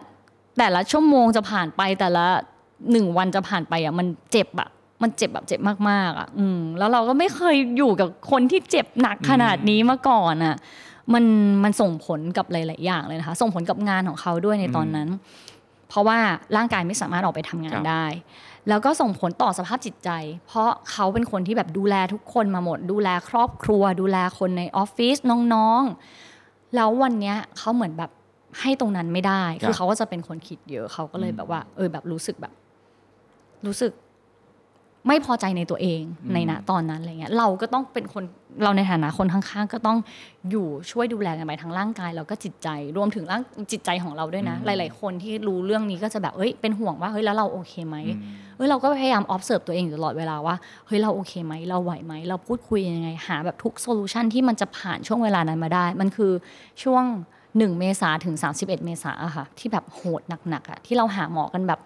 [0.59, 2.25] แต่ละชั่วโมงจะผ่านไปแต่ละ
[2.93, 4.69] หนึ่งวันจะผ่านไปอะมันเจ็บอะ
[5.03, 10.57] มันเจ็บแบบเจ็บมากๆอะอืมแล้วเราก็ไม่เคยอยู่กับคนที่เจ็บหนักขนาดนี้มาก่อนอะ
[11.15, 11.25] มัน
[11.65, 15.09] มันส่งผลกับหลาย ๆ อย่างเลยนะคะ ส่งผลกับงานของเขาด้วยในตอนนั้น
[15.89, 16.19] เพราะว่า
[16.57, 18.07] ร่างกายไม่สามารถออกไปทำงาคนรับได้
[18.69, 20.11] แล้วก็ส่งผลต่อสภาพจิตใจ
[20.47, 25.17] เพราะเขาเป็นคนที่แบบดูแลทุกคนมาหมด ดูแลครอบครัว ดูแลคนในออฟฟิศ
[25.55, 28.11] น้องๆ แล้ววันเนี้ยเขาเหมือนแบบ
[28.61, 32.53] ให้ตรงนั้นไม่ได้ครับคือเขาก็จะเป็นคนคิดเยอะเขาก็เลยแบบว่า เออแบบรู้สึกแบบ
[33.67, 33.93] รู้สึก
[35.07, 38.25] ไม่พอใจในตัวเองอืมในณตอนนั้นอะไรเงี้ยเราก็ต้องเป็นคน
[38.63, 39.99] เราในฐานะคนข้างๆ ก็ต้อง
[40.51, 47.97] อยู่ช่วยดูแลกันไปทั้งร่างกายแล้วก็จิตใจ รวมถึงร่างจิตใจของเราด้วยนะ หลาย ๆ คนที่รู้เรื่องนี้ก็จะแบบเอ้ยเป็นห่วงว่าเฮ้ยแล้วเราโอเคไหม
[48.57, 50.55] เฮ้ยเราก็พยายาม observe ตัวเองอยู่ตลอดเวลาว่า
[50.87, 56.33] เฮ้ยเราโอเคไหมเราไหวไหมเราพูดคุยยังไงหาแบบทุก solution ที่มันจะผ่านช่วงเวลานั้นมาได้ มันคือ
[56.83, 57.05] ช่วง
[57.43, 61.81] 1เมษาถึง 31 เมษาอะค่ะที่แบบโหดหนักๆอะที่เราหาหมอกันแบบ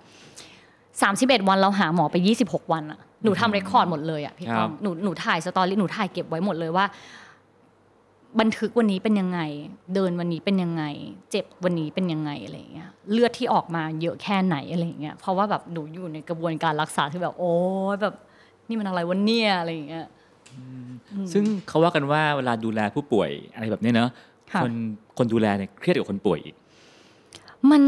[1.00, 6.84] 31 วันเราหาหมอไป 26 วันอะหนูทำ record หมดเลยอะพี่ก้องครับหนูหนูถ่าย story หนูถ่ายเก็บไว้หมดเลยว่า
[8.40, 9.40] บันทึกวันนี้เป็นยังไง
[9.94, 10.84] เดินวันนี้เป็นยังไง
[11.30, 17.54] เจ็บวันนี้เป็นยังไงอะไรอย่างเงี้ยเลือดที่ออกมาเยอะแค่ไหนอะไรอย่างเงี้ยเพราะว่าแบบหนูอยู่ในกระบวนการรักษาที่แบบ โอ้
[17.94, 18.14] ยแบบ
[18.68, 20.06] นี่มันอะไรวะเนี่ยอะไรอย่างเงี้ย
[21.32, 24.10] ซึ่งเขาว่ากันว่าเวลาดูแลผู้ป่วยอะไรแบบนี้เนอะ
[24.52, 24.72] ค่ะคน
[25.18, 26.54] คนดูแลเนี่ยเครียดกว่าคนป่วยอีก
[27.70, 27.82] มัน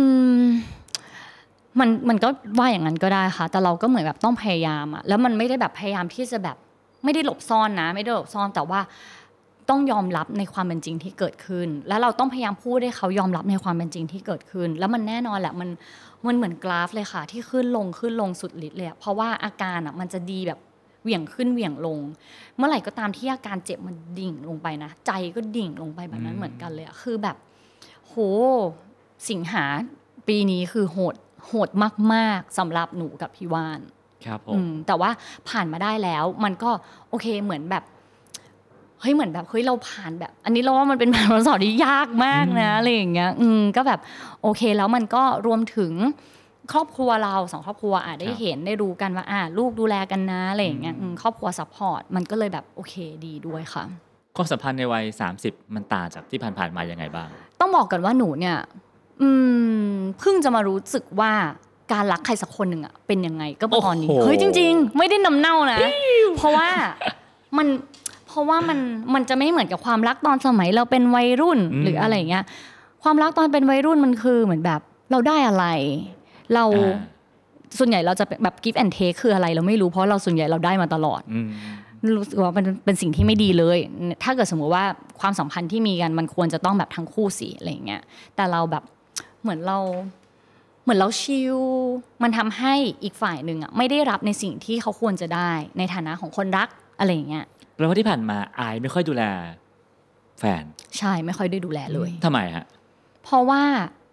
[1.81, 6.57] มันมันก็ว่าอย่างนั้นก็ได้ค่ะ แต่เราก็เหมือนแบบต้องพยายามอะแล้วมันไม่ได้แบบพยายามที่จะแบบ
[7.05, 8.81] ไม่ได้หลบซ่อนนะ ไม่ได้หลบซ่อนแต่ว่า
[9.69, 15.69] ต้องยอมรับในความเป็นจริงที่เกิดขึ้น แล้วเราต้องพยายามพูดให้เขายอมรับในความเป็นจริงที่เกิดขึ้น แล้วมันแน่นอนแหละมัน
[16.27, 20.59] มันเหมือนกราฟเลยค่ะ ที่ขึ้นลงขึ้นลงสุดฤทธิ์เลยเพราะว่าอาการอะมันจะดีแบบ
[21.03, 21.99] เหวี่ยงขึ้นเหวี่ยงลง
[22.57, 27.37] เมื่อไหร่ก็ตามที่อาการเจ็บมันดิ่งลงไปนะ ใจก็ดิ่งลงไปแบบนั้นเหมือนกันเลยคือแบบ
[28.07, 28.15] โห
[29.31, 29.65] สิงหา
[30.29, 31.15] ปีนี้คือโหด
[31.47, 31.69] โหด
[32.15, 33.81] มากๆสำหรับหนูกับพี่วาน
[34.27, 35.11] ครับผอืมมแต่ว่า
[35.49, 36.71] ผ่านมาได้แล้วมันก็
[37.09, 37.85] โอเคเหมือนแบบ
[39.01, 44.01] เฮ้ยเหมือนแบบเฮ้ยเราผ่านแบบ อันนี้เราว่ามันเป็นแบบทดสอบที่ยากมากนะอะไรอย่างเงี้ยอืมก็แบบ
[44.43, 45.93] โอเคแล้วมันก็รวมถึง
[46.73, 52.95] ครอบครัวเราสองครอบครัวอาจได้ครับเห็นได้รู้กันว่าอ่าลูกดูแลกันนะอะไรอย่างเงี้ยอืมครอบครัว support มันก็เลยแบบโอเค
[53.27, 53.85] ดีด้วยค่ะ
[54.37, 55.05] ความสัมพันธ์ในวัย
[55.41, 57.29] 30 มันต่างจากที่ผ่านๆมายังไงบ้าง
[57.61, 58.57] ต้องบอกกันว่าหนูเนี่ย
[59.23, 59.31] อื
[59.91, 61.33] มเพิ่งจะมารู้สึกว่า
[61.93, 65.81] การรักใครสักคนหนึ่งอะเป็นยังไงก็ตอนนี้โอ้โหเฮ้ยจริง ๆ ไม่ได้นำเน่านะ
[66.37, 66.69] เพราะว่า
[67.57, 67.67] มัน
[68.29, 68.79] เพราะว่ามัน
[69.15, 72.45] มันจะไม่เหมือนกับความรักตอนสมัยเราเป็นวัยรุ่นหรืออะไรอย่างเงี้ย
[73.03, 75.65] ความรักตอนเป็นวัยรุ่นมันคือเหมือนแบบเราได้อะไร
[76.55, 77.17] เราอ่า
[77.79, 81.49] ส่วนใหญ่เราจะเป็นแบบ give and take คืออะไรเราไม่รู้เพราะเราส่วนใหญ่เราได้มาตลอดอืม
[82.17, 83.79] รู้สึกว่ามันเป็นสิ่งที่ไม่ดีเลย
[84.23, 84.85] ถ้าเกิดสมมติว่า
[85.21, 88.03] ความสัมพันธ์ที่มีกันมันควรจะต้องแบบทั้งคู่สิอะไรอย่างเงี้ย
[88.37, 88.85] แต่เราแบบ
[89.43, 89.79] เหมือนเรา
[90.83, 91.59] เหมือนเราชิล
[92.23, 99.23] มันทำให้อีกฝ่ายหนึ่งอะไม่ได้รับในสิ่งที่เขาควรจะได้ในฐานะของคนรักอะไรอย่างเงี้ยแปลว่าที่ผ่านมาอายไม่ค่อยดูแล
[100.41, 100.65] แฟน
[100.99, 102.65] ใช่ไม่ค่อยได้ดูแลเลยทำไมฮะ
[103.25, 103.63] เพราะว่า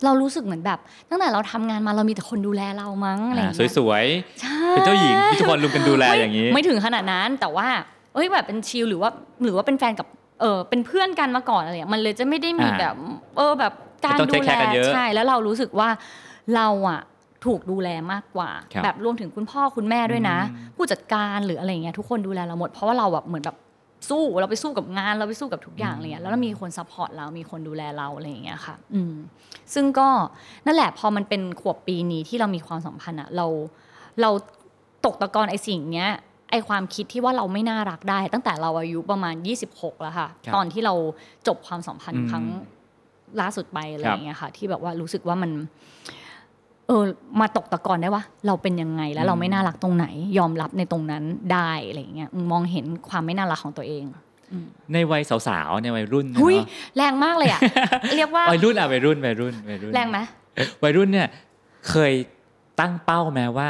[0.03, 4.05] เรารู้สึกเหมือนแบบ ตั้งแต่เราทำงานมาเรามีแต่คนดูแลเรามั้งอะไรอย่างอ่าเงี้ยสวย
[4.41, 7.67] ใช่ๆเป็นเจ้าหญิงที่ทุกคนรุมกันดูแลไม่อย่างนี้ ไม่ถึงขนาดนั้นแต่ว่า
[8.13, 9.09] เอ้ยแบบเป็นชิลหรือว่า
[9.43, 10.07] หรือว่าเป็นแฟนกับ
[10.41, 12.95] เออเป็นเพื่อนกันมาก่อนอะไรอย่างเงี้ยมันเลยจะไม่ได้มีอ่าแบบ
[13.37, 13.73] เออแบบ
[14.05, 15.89] การไม่ต้องดู take แล care กันเยอะใช่แล้วเรารู้สึกว่า
[16.55, 17.01] เราอะ
[17.45, 23.57] ถูกดูแลมากกว่าครับแบบรวมถึงคุณพ่อคุณแม่ด้วยนะอืมผู้จัดการหรืออะไรอย่างเงี้ยทุกคนดูแลเราหมดเพราะว่าเราแบบเหมือนแบบ
[24.09, 29.15] สู้เราไปสู้กับงานเราไปสู้กับทุกอย่างอะไรเงี้ยแล้วเรามีคน support เรามีคนดูแลเราอะไรอย่างเงี้ยค่ะอืม
[29.73, 30.07] ซึ่งก็
[30.65, 33.45] นั่นแหละพอมันเป็นขวบปีนี้ที่เรามีความสัมพันธ์อะเรา
[34.21, 34.29] เรา
[35.05, 36.09] ตกตะกอนไอ้สิ่งเนี้ย
[36.51, 39.35] ไอความคิดที่ว่าเราไม่น่ารักได้ ตั้งแต่เราอายุประมาณ
[39.69, 40.93] 26 แล้วค่ะครับตอนที่เรา
[41.47, 42.45] จบความสัมพันอืธ์มครั้ง
[43.41, 45.51] ล่าสุดไปอะไรครัอบย่างเงี้ยค่ะ ที่แบบว่ารู้สึกว่ามัน
[46.87, 47.03] เออ
[47.41, 54.03] มาตกตะกอนได้ว่าเราเป็นยังไงแล้วเราไม่น่ารักตรงไหน ยอมรับในตรงนั้นได้อะไรอย่างเงี้ยอืมมองเห็นความไม่น่ารักของตัวเอง
[54.93, 56.67] ในวัยสาวๆในวัยรุ่นเนี่ยหุยเนาะ
[56.97, 57.59] แรงมากเลยอะ
[58.17, 60.17] เรียกว่าวัยรุ่นอะวัยรุ่นวัยรุ่นวัยรุ่นแรงไหม
[60.83, 61.27] วัยรุ่นเนี่ย
[61.89, 62.13] เคย
[62.79, 63.69] ตั้งเป้าแม้ว่า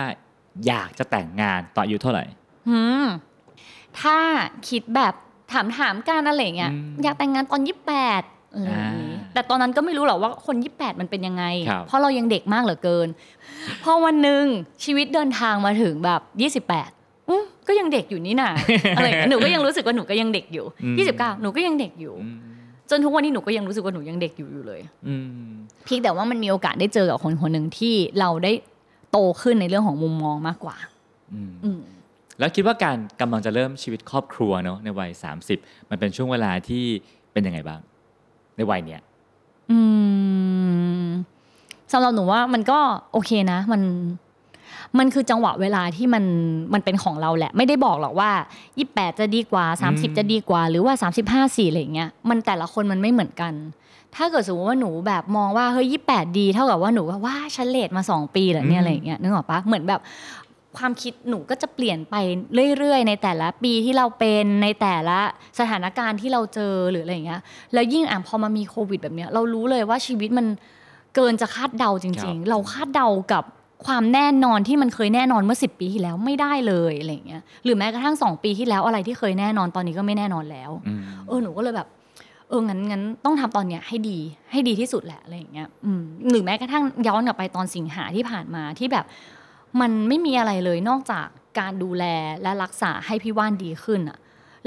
[0.67, 2.23] อยากจะแต่งงานตอนอายุเท่าไหร่
[2.69, 3.05] อืม
[4.01, 4.17] ถ้า
[4.69, 5.13] คิดแบบ
[5.51, 9.04] ถามถามๆกันอะไรเงี้ยอืมอยากแต่งงานตอนยี่แปดอะไรอย่างนี้อ่า
[9.35, 13.07] แต่ตอนนั้นก็ไม่รู้หรอกว่าคนยี่แปดมันเป็นยังไงครับเพราะเรายังเด็กมากเหลือเกิน
[13.83, 14.43] พอวันหนึ่ง
[14.83, 16.89] ชีวิตเดินทางมาถึงแบบยี่สิบแปด
[17.29, 18.49] อืมก็ยังเด็กอยู่นี่นา
[18.97, 22.37] อะไรอย่างเงี้ยหนูก็ยังรู้สึกว่าหนูก็ยังเด็กอยู่อืมยี่สิบเก้าหนูก็ยังเด็กอยู่อืม
[22.89, 25.53] จนทุกวันนี้หนูก็ยังรู้สึกว่าหนูยังเด็กอยู่อยู่เลยอืม
[25.85, 28.51] เพียงแต่ว่ามันมีโอกาสได้เจอกับคนคนหนึ่งที่เราได้
[29.11, 30.77] โตขึ้นในเรื่องของมุมมองมากกว่า
[31.33, 31.79] อืมอืม
[32.39, 35.11] แล้วคิดว่าการกำลังจะเริ่มชีวิตครอบครัวเนาะในวัย
[35.51, 36.83] 30 มันเป็นช่วงเวลาที่
[37.33, 37.79] เป็นยังไงบ้าง
[38.57, 39.01] ในวัยเนี้ย
[39.71, 39.79] อื
[41.03, 41.05] ม
[41.91, 42.79] สำหรับหนูว่ามันก็
[43.11, 43.81] โอเคนะ มัน
[44.97, 46.23] มันคือจังหวะเวลาที่มัน
[46.73, 48.31] มันเป็นของเราแหละ ไม่ได้บอกหรอกว่า
[48.75, 50.93] 28 จะดีกว่าอืม30 จะดีกว่า หรือว่า
[51.25, 53.53] 35สี่อะไรอย่างเงี้ยมันแต่ละคนมันไม่เหมือนกัน
[54.15, 60.01] ถ้าเกิดสมมติว่าหนูแบบมองว่าเฮ้ย28 ดี เท่ากับว่าหนูว่าว่าฉันเลทมา 2 ปีแล้วเนี่ยอะไรอย่างเงี้ยนึกออกปะเหมือนแบบ
[60.77, 62.15] ความคิดหนูก็จะเปลี่ยนไป
[62.77, 65.19] เรื่อยๆ ในแต่ละปีที่เราเป็นในแต่ละ
[65.59, 67.41] สถานการณ์ที่เราเจอหรืออะไรอย่างเงี้ย
[67.73, 70.47] แล้วยิ่งอะพอมามีโควิดแบบเนี้ยเรารู้เลยว่าชีวิตมัน
[71.15, 73.43] เกินจะคาดเดาจครัริงบๆเราคาดเดากับ
[73.85, 81.87] ความแน่นอนที่มันเคยแน่นอนเมื่อ 10 ปีที่แล้วไม่ได้เลยอะไรอย่างเงี้ยหรือแม้กระทั่ง 2 ปีที่แล้วอะไรที่เคยแน่นอนตอนนี้ก็ไม่แน่นอนแล้วอืมเออหนูก็เลยแบบ
[82.49, 84.17] เอองั้นงั้นต้องทำตอนเนี้ยให้ดี
[84.51, 89.05] ให้ดีที่สุดแหละอะไรอย่างเงี้ยอืมหรือแม้กระทั่งย้อนกลับไปตอนสิงหาที่ผ่านมาที่แบบ
[89.81, 91.27] มันไม่มีอะไรเลยนอกจาก
[91.59, 92.05] การดูแล
[92.43, 94.17] และรักษาให้พี่ว่านดีขึ้นอะ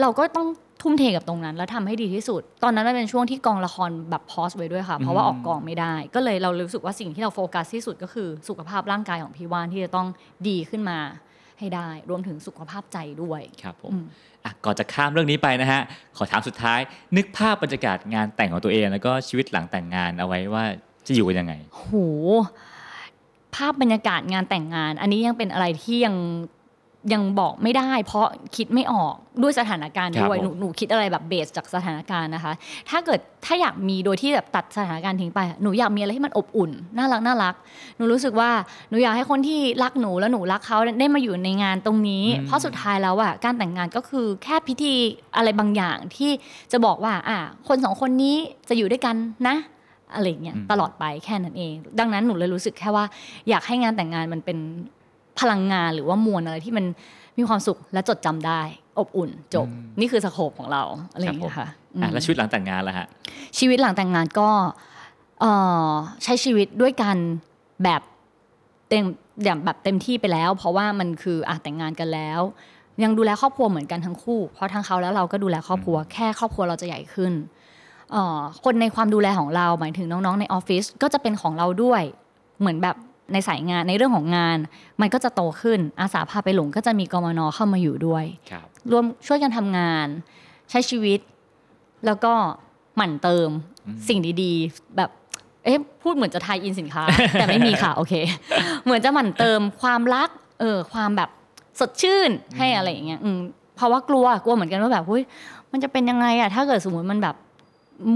[0.01, 0.49] เราก็ต้อง
[0.83, 10.07] ทุ่มเทกับตรงนั้น แล้วทำให้ดีที่สุด ตอนนั้นมันเป็นช่วงที่กองละครแบบพอสไว้ด้วยค่ะ เพราะว่าออกกองไม่ได้ ก็เลยเรารู้สึกว่าสิ่งที่เราโฟกัสที่สุดก็คือสุขภาพร่างกายของพี่ว่านที่จะต้อง
[10.49, 10.99] ดีขึ้นมา
[11.59, 14.05] ให้ได้ รวมถึงสุขภาพใจด้วยครับผมอืม
[14.45, 15.81] อะก่อนจะข้ามเรื่องนี้ไปนะฮะ
[16.17, 16.81] ขอถามสุดท้าย
[17.17, 20.65] นึกภาพบรรยากาศงานแต่งของตัวเอง แล้วก็ชีวิตหลังแต่งงานเอาไว้ว่า
[21.07, 21.85] จะอยู่กันยังไงโห
[23.55, 26.17] ภาพบรรยากาศงานแต่งงาน อันนี้ยังเป็นอะไรที่ยัง
[27.15, 32.53] ยังบอกไม่ได้ เพราะคิดไม่ออกด้วยสถานการณ์ครับด้วยผมหนูหนูคิดอะไรแบบเบสจากสถานการณ์นะคะ
[32.91, 37.55] ถ้าเกิดถ้าอยากมีโดยที่แบบตัดสถานการณ์ทิ้งไป หนูอยากมีอะไรที่มันอบอุ่นน่ารักน่ารัก
[37.97, 38.51] หนูรู้สึกว่า
[38.91, 44.95] หนูอยากให้คนที่รักหนูแล้วหนูรักเขาได้มาอยู่ในงานตรงนี้อืมเพราะสุดท้ายแล้วอะการแต่งงานก็คือแค่พิธี
[45.37, 46.31] อะไรบางอย่างที่
[46.73, 48.37] จะบอกว่าอะคนสองคนนี้
[48.69, 49.17] จะอยู่ด้วยกัน
[49.49, 49.57] นะ
[50.15, 53.05] อะไรอย่างเงี้ยอืมตลอดไปแค่นั้นเอง ดังนั้นหนูเลยรู้สึกแค่ว่า
[53.49, 54.59] อยากให้งานแต่งงานมันเป็น
[55.41, 56.85] พลังงานหรือว่ามวลอะไรที่มัน
[57.39, 58.61] มีความสุขและจดจำได้
[58.99, 59.67] อบอุ่นจบ
[60.01, 63.07] นี่คือสโคปของเราอะไรอย่างเงี้ยค่ะอืมอะแล้วชีวิตหลังแต่งงานล่ะฮะ
[63.59, 64.49] ชีวิตหลังแต่งงานก็
[65.41, 65.53] เอ่
[65.89, 65.91] อ
[66.25, 67.17] ใช้ชีวิตด้วยกัน
[67.85, 68.03] แบบ
[68.89, 69.05] เต็ม
[69.45, 72.41] อย่างแบบเต็มที่ไปแล้ว เพราะว่ามันคืออะแต่งงานกันแล้ว
[73.03, 77.58] ยังดูแลครอบครัวเหมือนกันทั้งคู่ เพราะทั้งเขาแล้วเราก็ดูแลครอบครัวแค่ครอบครัวเราจะใหญ่ขึ้นเอ่อ
[78.65, 82.03] คนในความดูแลของเราหมายถึงน้องๆในออฟฟิศก็จะเป็นของเราด้วย
[82.61, 82.97] เหมือนแบบ
[83.33, 84.59] ในสายงานในเรื่องของงาน
[85.01, 90.07] มันก็จะโตขึ้นอาสาพาไปหลงก็จะมีกมนเข้ามาอยู่ด้วยครับรวมช่วยกันทำงาน
[90.71, 91.21] ใช้ชีวิต
[92.07, 92.33] แล้วก็
[92.97, 93.49] หมั่นเติม
[94.09, 95.11] สิ่งดีๆ แบบ
[95.65, 98.15] เอ๊ะพูดเหมือนจะทายอินสินค้า แต่ไม่มีค่ะ โอเค
[98.85, 100.29] เหมือนจะหมั่นเติมความรัก
[100.61, 101.31] เออ ความแบบ
[101.81, 103.39] สดชื่นให้อะไรอย่างเงี้ยอืม
[103.77, 105.23] เพราะว่ากลัวกลัวเหมือนกันว่าแบบเฮ้ย
[105.73, 107.37] มันจะเป็นยังไงอะถ้าเกิดสมมติมันแบบ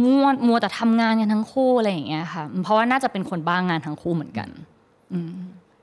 [0.05, 4.49] มัวมัวแต่ทำงานกันทั้งคู่อะไรอย่างเงี้ยค่ะเพราะว่าน่าจะเป็นคนบ้างงานทั้งคู่เหมือนกัน
[5.13, 5.33] อืม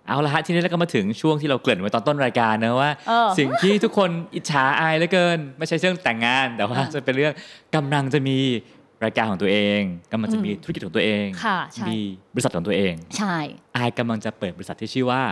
[0.08, 7.34] เอาละฮะทีนี้เราก็มาถึงช่วงที่เราเกริ่นไว้ตอนต้นรายการนะว่าเออสิ่งที่ทุกคนอิจฉาอายเหลือเกิน ไม่ใช่เรื่องแต่งงานแต่ว่าอ่าจะเป็นเรื่อง
[7.76, 8.38] กำลังจะมี
[9.04, 9.82] รายการของตัวเอง
[10.12, 11.98] กำลังจะมีธุรกิจของตัวเองค่ะใช่มี
[12.34, 13.36] บริษัทของตัวเอง ใช่
[13.76, 15.24] อายกำลังจะเปิดบริษัทที่ชื่อว่า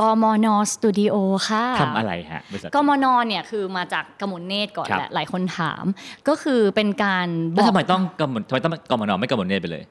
[0.00, 1.14] กมนสตูดิโอ
[1.48, 5.84] ค่ะทำอะไรฮะบริษัทกมนเนี่ยคือมาจากกมลเนตรก่อนครับแหละหลายคนถาม
[6.28, 9.84] ก็คือเป็นการบแล้วอกทำไมต้องกำหนดทำไมต้องกำหนดไม่กำหนดเนตรไปเลย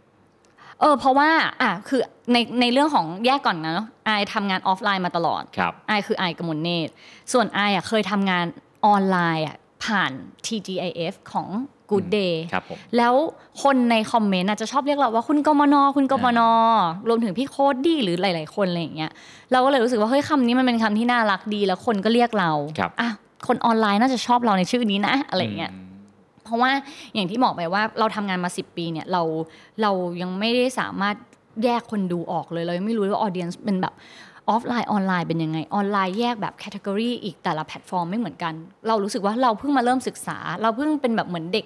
[0.82, 1.30] เออเพราะว่า
[1.62, 6.92] อะคือในในเรื่องของแยกก่อนนะเนอะไอายทำงานออฟไลน์มาตลอดครับไอายคือไอายกมลเนตร
[7.34, 8.46] ส่วนไอายอะเคยทำงาน
[8.86, 10.12] ออนไลน์อะผ่าน
[10.46, 11.48] TGIF ของ
[11.90, 13.14] Good Day ครับผมแล้ว
[13.64, 16.42] คนในคอมเมนต์อาจจะชอบเรียกเราว่าคุณกมนคุณกมน
[17.08, 19.12] รวมถึงพี่โคดดี้หรือหลาย ๆ คนอะไรอย่างเงี้ย
[19.52, 23.10] เราก็เลยรู้สึกว่าเฮ้ยคำนี้มันเป็นคำที่น่ารักดีแล้วคนก็เรียกเราครับอะ
[23.48, 25.76] คนออนไลน์น่าจะชอบเราในชื่อนี้นะอะไรอย่างเงี้ยม
[26.44, 26.72] เพราะว่า
[27.14, 29.22] อย่างที่บอกไปว่าเราทำงานมา 10 ปีเนี่ยเรา
[29.82, 29.92] เรา
[30.22, 31.16] ยังไม่ได้สามารถ
[31.64, 33.94] แยกคนดูออกเลยเรายังไม่รู้ว่า audience เป็นแบบ
[34.50, 38.54] ออฟไลน์ออนไลน์เป็นยังไงออนไลน์แยกแบบ category อีกแต่ละแพลตฟอร์มไม่เหมือนกัน
[38.88, 41.66] เรารู้สึกว่าเราเพิ่งมาเริ่มศึกษา เราเพิ่งเป็นแบบเหมือนเด็ก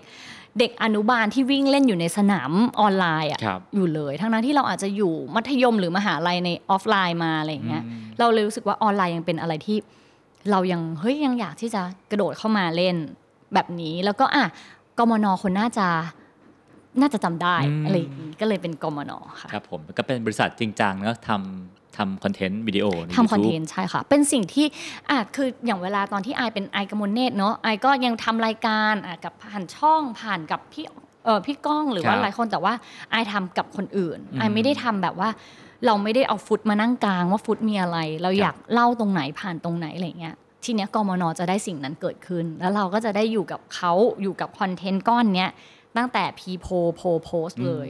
[0.60, 9.78] เด็กอนุบาลที่วิ่งเล่นอยู่ในสนามออนไลน์อะครับอยู่เลย ทั้งนั้นที่เราอาจจะอยู่มัธยมหรือมหาลัยในออฟไลน์มาอะไรอย่างเงี้ยอืมเราเลยรู้สึกว่าออนไลน์ยังเป็นอะไรที่
[10.52, 12.96] เรายังเฮ้ยยังอยากที่จะกระโดดเข้ามาเล่น
[13.54, 14.46] แบบนี้แล้วก็อะ
[14.98, 15.88] กมนคนน่าจะ
[17.00, 19.12] น่าจะจำได้อืมอะไรอย่างงี้ก็เลยเป็นกมน
[19.42, 24.66] ค่ะครับผมก็เป็นบริษัทจริงจังเนอะทำ ทำคอนเทนต์วิดีโอในทำคอนเท YouTube นต์ใช่ค่ะ เป็นสิ่งที่
[25.10, 30.86] อาจคืออย่างเวลาตอนที่ไอายเป็นไอายกมลเนตรเนาะไอายก็ยังทำรายการอะกับผ่านช่องผ่านกับพี่
[31.26, 32.74] เออพี่ก้องหรือว่าครับหลายคนแต่ว่า
[33.12, 35.30] ไอายทำกับคนอื่นอืมไอายไม่ได้ทำแบบว่า
[35.86, 45.52] เราไม่ได้เอาฟุตมานั่งกลางว่าฟุตมีอะไร เราอยากเล่าตรงไหนผ่านตรงไหนอะไรเงี้ยทีเนี้ยกมนจะได้สิ่งนั้นเกิดขึ้น แล้วเราก็จะได้อยู่กับเขาอยู่กับคอนเทนต์ก้อนเนี้ย
[45.98, 47.88] ตั้งแต่พีโพโพโพสเลย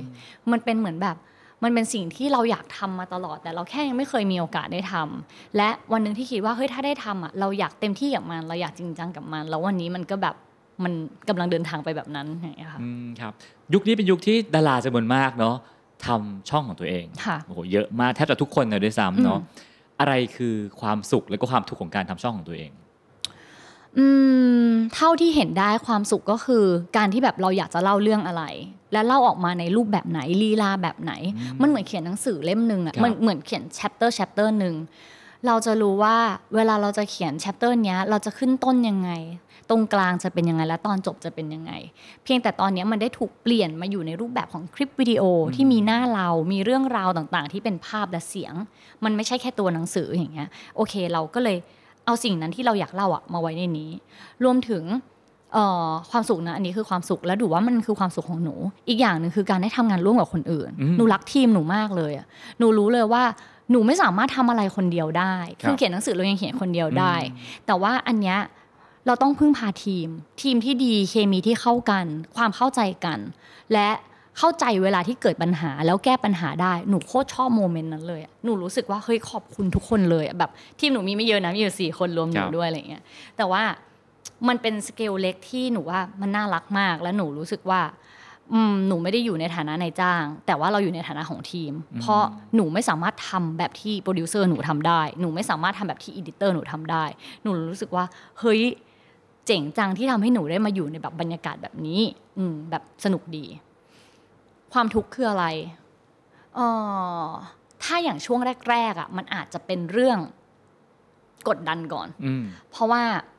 [0.52, 1.18] มันเป็นเหมือนแบบ
[1.64, 10.36] มันเป็นสิ่งที่เราอยากทำมาตลอด แต่เราแค่ยังไม่เคยมีโอกาสได้ทำและวันหนึ่งที่คิดว่าเฮ้ยถ้าได้ทำอะเราอยากเต็มที่กับมัน เราอยากจริงจังกับมัน แล้ววันนี้มันก็แบบ
[10.84, 10.94] มัน
[11.30, 13.34] กำลังเดินทางไปแบบนั้นอย่างเงี้ยค่ะอืมครับ
[13.74, 15.56] ยุคนี้เป็นยุคที่ดาราจำนวนมากเนาะ
[16.06, 19.40] ทำช่องของตัวเองค่ะโอ้โหเยอะมากแทบจะทุกคนเลยด้วยซ้ำเนาะ
[20.00, 22.72] อะไรคือความสุขและก็ความทุกข์ของการทำช่องของตัวเอง
[23.98, 24.06] อื
[24.68, 26.66] มเท่าที่เห็นได้ความสุขก็คือ
[26.98, 28.44] การที่แบบเราอยากจะเล่าเรื่องอะไร
[28.92, 31.14] และเล่าออกมาในรูปแบบไหนลีลาแบบไหน
[31.62, 34.76] มันเหมือนเขียนหนังสือเล่มหนึ่งอะครับมันเหมือนเขียน chapter chapter หนึ่ง
[35.48, 36.16] เราจะรู้ว่า
[36.56, 39.12] เวลาเราจะเขียน chapter เนี้ยเราจะขึ้นต้นยังไง
[39.70, 41.72] ตรงกลางจะเป็นยังไงและตอนจบจะเป็นยังไง
[42.24, 45.24] เพียงแต่ตอนเนี้ยมันได้ถูกเปลี่ยนมาอยู่ในรูปแบบของคลิปวิดีโอ
[45.56, 48.54] ที่มีหน้าเรามีเรื่องราวต่างๆ ที่เป็นภาพและเสียง
[49.04, 51.58] มันไม่ใช่แค่ตัวหนังสืออย่างเงี้ยโอเค เราก็เลย
[52.06, 53.92] เอาสิ่งนั้นที่เราอยากเล่าอะมาไว้ในนี้
[54.44, 55.02] รวมถึงเอ่อ
[56.12, 58.56] ความสุขนะอันนี้คือความสุขแล้วดูว่ามันคือความสุขของหนู
[58.90, 62.28] อีกอย่างหนึ่งคือการได้ทำงานร่วมกับคนอื่นอืมหนูรักทีมหนูมากเลยอะ
[62.60, 63.24] หนูรู้เลยว่า
[63.72, 67.16] หนูไม่สามารถทำอะไรคนเดียวได้ครับคือเขียนหนังสือเรายังเขียนคนเดียวได้
[67.66, 68.40] แต่ว่าอันเนี้ย
[69.06, 70.08] เราต้องพึ่งพาทีม
[70.42, 72.06] ทีมที่ดีเคมีที่เข้ากัน
[72.36, 73.20] ความเข้าใจกัน
[73.74, 73.90] และ
[74.38, 83.04] เข้าใจเวลาที่เกิดปัญหาแล้วแก้ปัญหาได้ หนูโคตรชอบ moment นั้นเลยอะหนูรู้สึกว่าเฮ้ยขอบคุณทุกคนเลยอะแบบทีมหนูมีไม่เยอะนะมีอยู่สี่คนรวมหนูครับด้วยอะไรเงี้ย
[83.38, 83.64] แต่ว่า
[84.48, 87.82] มันเป็นสเกลเล็กที่หนูว่ามันน่ารักมาก และหนูรู้สึกว่า
[88.54, 92.24] อืมหนูไม่ได้อยู่ในฐานะนายจ้าง แต่ว่าเราอยู่ในฐานะของทีม เพราะ
[92.56, 97.04] หนูไม่สามารถทำแบบที่โปรดิวเซอร์หนูทำได้ หนูไม่สามารถทำแบบที่ editor หนูทำได้
[97.44, 98.06] หนูรู้สึกว่า
[98.40, 98.62] เฮ้ย
[99.46, 102.02] เจ๋งจังที่ทำให้หนูได้มาอยู่ในแบบบรรยากาศแบบนี้
[102.38, 103.46] อืมแบบสนุกดี
[104.74, 105.46] ความทุกข์คืออะไร
[106.56, 106.60] เอ
[107.24, 107.26] อ
[107.84, 110.20] ถ้าอย่างช่วงแรกๆอะ มันอาจจะเป็นเรื่อง
[111.48, 113.37] กดดันก่อนอืมเพราะว่าเอ่อ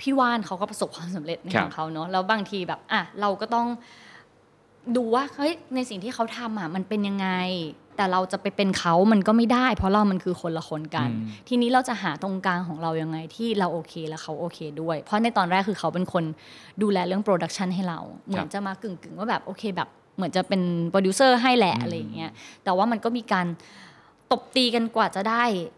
[0.00, 3.66] พี่ว่านเขาก็ประสบความสำเร็จในครับของเขาเนอะแล้วบางทีแบบอะเราก็ต้อง
[4.96, 7.28] ดูว่าเฮ้ยในสิ่งที่เขาทำอะมันเป็นยังไง
[7.96, 16.24] แต่เราจะไปเป็นเขามันก็ไม่ได้ เพราะเรามันคือคนละคนกันอืมทีนี้เราจะหาตรงกลางของเรายังไงที่เราโอเคและเขาโอเคด้วย เพราะในตอนแรกคือเขาเป็นคน
[16.82, 22.30] ดูแลเรื่อง production ให้เรา เหมือนจะมากึ่งๆว่าแบบโอเคแบบเหมือนจะเป็นโปรดิวเซอร์ให้แหละอะไรอย่างเงี้ย
[22.64, 23.46] แต่ว่ามันก็มีการ
[24.32, 25.44] ตบตีกันกว่าจะได้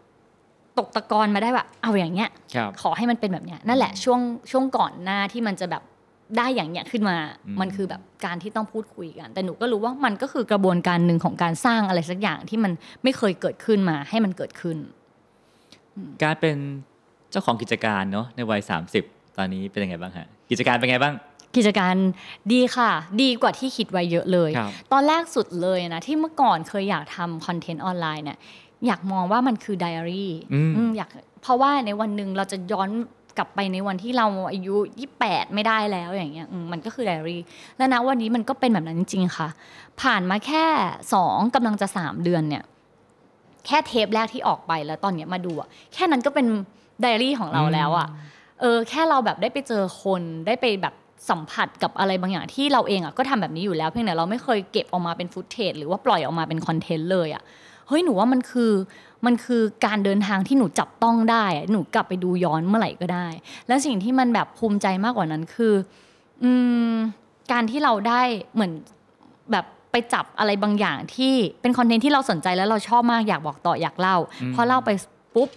[0.85, 4.19] กตะกอนมาได้แบบเอาอย่างเงี้ยครับขอให้มันเป็นแบบเนี้ยนั่นแหละช่วง
[4.51, 5.83] ช่วงก่อนหน้าที่มันจะแบบ
[6.37, 7.17] ได้อย่างเนี้ยขึ้นมา
[7.47, 12.71] อืมมันคือแบบการที่ต้องพูดคุยกัน แต่หนูก็รู้ว่ามันก็คือกระบวนการหนึ่งของการสร้างอะไรสักอย่างที่มัน
[13.03, 14.77] ไม่เคยเกิดขึ้นมาให้มันเกิดขึ้น
[16.23, 16.57] การเป็น
[17.31, 18.61] เจ้าของกิจการเนาะในวัย
[18.99, 21.15] 30 ตอนนี้เป็นยังไงบ้างฮะกิจการเป็นไงบ้าง
[21.55, 21.95] กิจการ
[22.51, 28.37] ดีค่ะ ดีกว่าที่คิดไว้เยอะเลยครับตอนแรกสุดเลยนะที่เมื่อก่อนเคยอยากทำคอนเทนต์ออนไลน์เนี่ย
[28.87, 31.09] อยากมองว่ามันคือไดอารี่อืมอืมอยาก
[31.41, 32.89] เพราะว่าในวันหนึ่งเราจะย้อน
[33.37, 34.75] กลับไปในวันที่เราอายุ
[35.15, 37.41] 28 ไม่ได้แล้วอย่างเงี้ยอืมมันก็คือไดอารี่
[37.77, 39.47] และณวันนี้มันก็เป็นแบบนั้นจริงๆค่ะ
[40.01, 40.65] ผ่านมาแค่
[41.15, 42.63] 2กำลังจะ 3 เดือนเนี่ย
[43.65, 46.47] แค่เทปแรกที่ออกไปแล้วตอนเนี้ยมาดูอะแค่นั้นก็เป็น
[47.01, 48.07] ไดอารี่ของเราแล้วอะ
[48.61, 50.93] เออแค่เราแบบได้ไปเจอคนได้ไปแบบ
[51.29, 57.43] สัมผัสกับอะไรบางอย่างที่เราเองอะก็ทำแบบนี้อยู่แล้วเพียงแต่เราไม่เคยเก็บออกมาเป็นฟุตเทจหรือว่าปล่อยออกมาเป็นคอนเทนต์เลยอะ
[57.87, 58.71] เฮ้ยหนูว่ามันคือ
[59.25, 63.27] มันคือการเดินทางที่หนูจับต้องได้อะหนูกลับไปดูย้อนเมื่อไหร่ก็ได้
[63.67, 65.73] แล้วสิ่งที่มันแบบภูมิใจมากกว่านั้นคือ
[66.43, 66.51] อื
[66.91, 66.93] ม
[67.51, 68.21] การที่เราได้
[68.53, 68.71] เหมือน
[69.51, 74.89] แบบไปจับอะไรบางอย่างที่เป็นคอนเทนต์ที่เราสนใจแล้วเราชอบมากอยากบอกต่ออยากเล่าอืมพอเล่าไป
[75.35, 75.49] ปุ๊บ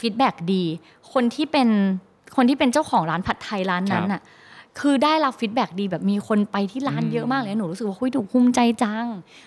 [0.00, 0.64] feedback ดี
[1.12, 1.68] คนที่เป็น
[2.36, 4.22] คนที่เป็นเจ้าของร้านผัดไทยร้านนั้นน่ะ
[4.80, 9.06] คือได้รับ feedback ดีแบบมีคนไปที่ร้านเยอะมากเลยหนูรู้สึกว่าอุ๊ยดูภูมิใจจัง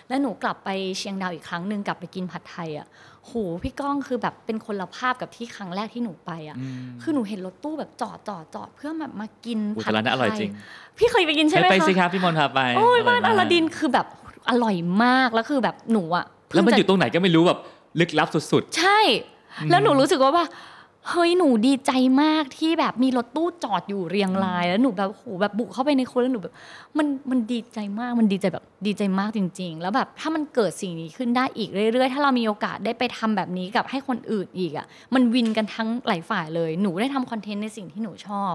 [0.09, 2.87] แล้วหนูกลับไปเชียงดาวอีกครั้งหนึ่งกลับไปกินผัดไทยอะ
[3.25, 10.51] โหพี่ก้องคือแบบเป็นคนละภาพกับที่ครั้งแรกที่หนูไปอะอืมคือหนูเห็นรถตู้แบบจอดจอดจอดเพื่อแบบมากินอุ๊ยผัดแต่ร้านนั้นผัดไทอร่อยจริง
[10.97, 14.07] พี่เคยไปกินใช่ไหมไปคะสิครับพี่มนต์พาไปโอ้ยบ้านร่อมกลาดินคือแบบ
[14.49, 17.59] อร่อยมากแล้วคือแบบหนูอะเพิ่งแล้วมันจะอยู่ตรงไหนก็ไม่รู้แบบ
[17.99, 18.99] ลึกลับสุดใช่
[19.69, 20.45] แล้วหนูรู้สึกว่าว่า
[21.09, 21.91] เฮ้ยหนูดีใจ
[22.21, 26.53] มากที่แบบมีรถตู้จอดอยู่เรียงราย แล้วหนูแบบโหแบบบุกเข้าไปในคนแล้วหนูแบบ
[26.97, 38.53] มันมันดีใจมากมันดีใจแบบดีใจมากจริง ๆ แล้วแบบถ้ามันเกิดสิ่งนี้ขึ้นได้อีกเรื่อยๆ ถ้าเรามีโอกาสได้ไปทำแบบนี้กับให้คนอื่นอีกอะมันวินกันทั้งหลายฝ่ายเลยหนูได้ทำคอนเทนต์ในสิ่งที่หนูชอบ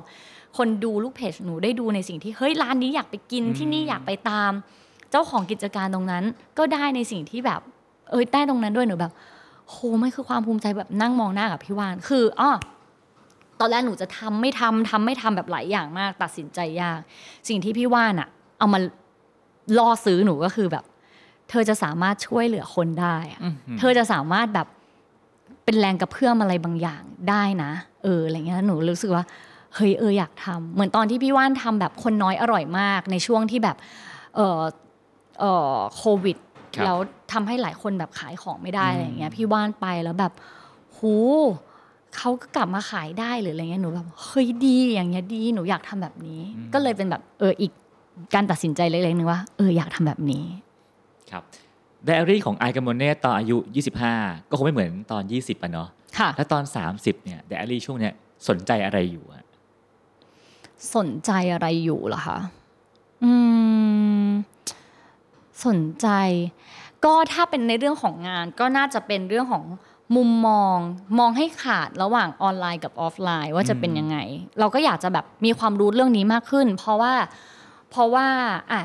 [0.58, 4.50] คนดูลูกเพจหนูได้ดูในสิ่งที่เฮ้ยร้านนี้อยากไปกินที่นี่อยากไปตาม
[5.10, 6.24] เจ้าของกิจการตรงนั้น
[6.58, 7.60] ก็ได้ในสิ่งที่แบบ
[8.10, 9.12] เอ้ยได้ตรงนั้นด้วยหนูแบบ
[9.70, 12.50] โหมันคือความภูมิใจแบบนั่งมองหน้ากับพี่วาน คืออ้อ
[13.60, 17.00] ตอนแรกหนูจะทำไม่ทำทำไม่ทำแบบหลายอย่างมาก ตัดสินใจยาก
[17.48, 18.78] สิ่งที่พี่ว่านอะเอามา
[19.78, 20.84] ล่อซื้อหนูก็คือแบบ
[21.50, 24.66] เธอจะสามารถช่วยเหลือคนได้อะอืมเธอจะสามารถแบบ
[25.64, 27.70] เป็นแรงกระเพื่อมอะไรบางอย่างได้นะ
[28.02, 29.24] เอออะไรเงี้ยแล้วหนูรู้สึกว่า
[29.74, 33.76] เฮ้ยเอออยากทำเหมือนตอนที่พี่ว่านทำแบบคนน้อยอร่อยมาก ในช่วงที่แบบ
[34.36, 34.60] เออ
[35.40, 35.44] เอ
[35.74, 36.49] อโควิดครับ
[36.84, 36.98] แล้ว
[37.32, 40.32] ทำให้หลายคนแบบขายของไม่ได้อืมอะไรอย่างเงี้ยพี่ว่านไปแล้วแบบ
[40.96, 41.14] หู
[42.16, 46.40] เขาก็กลับมาขายได้หรืออะไรเงี้ยหนูแบบเฮ้ยดีอย่างเงี้ยดีหนูอยากทำแบบนี้
[46.72, 47.72] ก็เลยเป็นแบบเอออีก
[48.34, 51.42] การตัดสินใจเล็กๆนึงว่าเอออยากทำแบบนี้ๆครับ
[52.04, 53.56] ไดอารี่ของไอกับโมเน่ตอนอายุ
[54.04, 56.62] 25 ก็คงไม่เหมือนตอน 20อะเนาะค่ะแล้วตอน
[56.94, 58.12] 30 เนี่ยไดอารี่ช่วงเนี้ย
[58.48, 59.44] สนใจอะไรอยู่อะ
[60.94, 62.38] สนใจอะไรอยู่เหรอคะ
[63.24, 63.32] อื
[64.24, 64.26] ม
[65.66, 66.08] สนใจ
[67.04, 69.64] ก็ถ้าเป็นในเรื่องของงานก็น่าจะเป็นเรื่องของ
[70.16, 70.78] มุมมอง
[71.18, 74.16] มองให้ขาดระหว่างออนไลน์กับออฟไลน์ว่าจะเป็นยังไง
[74.60, 77.14] เราก็อยากจะแบบมีความรู้เรื่องนี้มากขึ้น เพราะว่า
[77.90, 78.26] เพราะว่า
[78.72, 78.82] อะ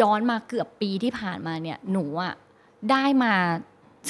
[0.00, 2.32] ย้อนมาเกือบปีที่ผ่านมาเนี่ยหนูอะ
[2.90, 3.34] ได้มา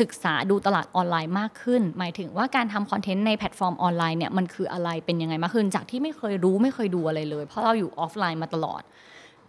[0.01, 8.83] ศึกษาดูตลาดออนไลน์มากขึ้น หมายถึงว่าการทำคอนเทนต์ในแพลตฟอร์มออนไลน์เนี่ยมันคืออะไรเป็นยังไงมากขึ้น จากที่ไม่เคยรู้ไม่เคยดูอะไรเลย เพราะเราอยู่ออฟไลน์มาตลอด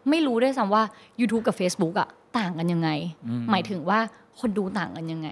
[0.10, 0.84] ไม่รู้ด้วยซ้ำว่า
[1.20, 2.90] YouTube กับ Facebook อะต่างกันยังไง
[3.28, 4.00] อืมหมายถึงว่า
[4.40, 5.30] คนดูต่างกันยังไง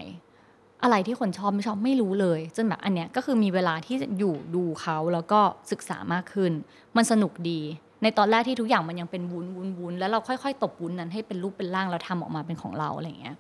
[0.84, 5.40] อะไรที่คนชอบไม่ชอบไม่รู้เลยจนแบบอันเนี้ยก็คือมีเวลาที่จะอยู่ดูเขาแล้วก็
[5.72, 6.52] ศึกษามากขึ้น
[6.96, 7.60] มันสนุกดี
[8.04, 13.36] ในตอนแรกที่ทุกอย่างมันยังเป็นวุ้นวุ้นวุ้นแล้วเราค่อยๆ ตบวุ้นนั้นให้เป็นรูปเป็นร่างแล้วทำออกมาเป็นของเราอะไรอย่างเงี้ย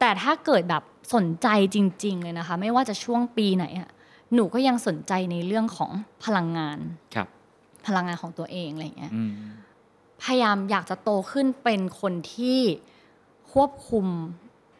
[0.00, 0.82] แต่ถ้าเกิดแบบ
[1.14, 3.90] สนใจจริง ๆ เลยนะคะ ไม่ว่าจะช่วงปีไหนอะ
[4.34, 5.90] หนูก็ยังสนใจในเรื่องของ
[6.24, 6.78] พลังงาน
[7.14, 7.28] ครับ
[7.86, 9.32] พลังงานของตัวเองอะไรอย่างเงี้ยอืม
[10.22, 12.60] พยายามอยากจะโตขึ้นเป็นคนที่
[13.52, 14.06] ควบคุม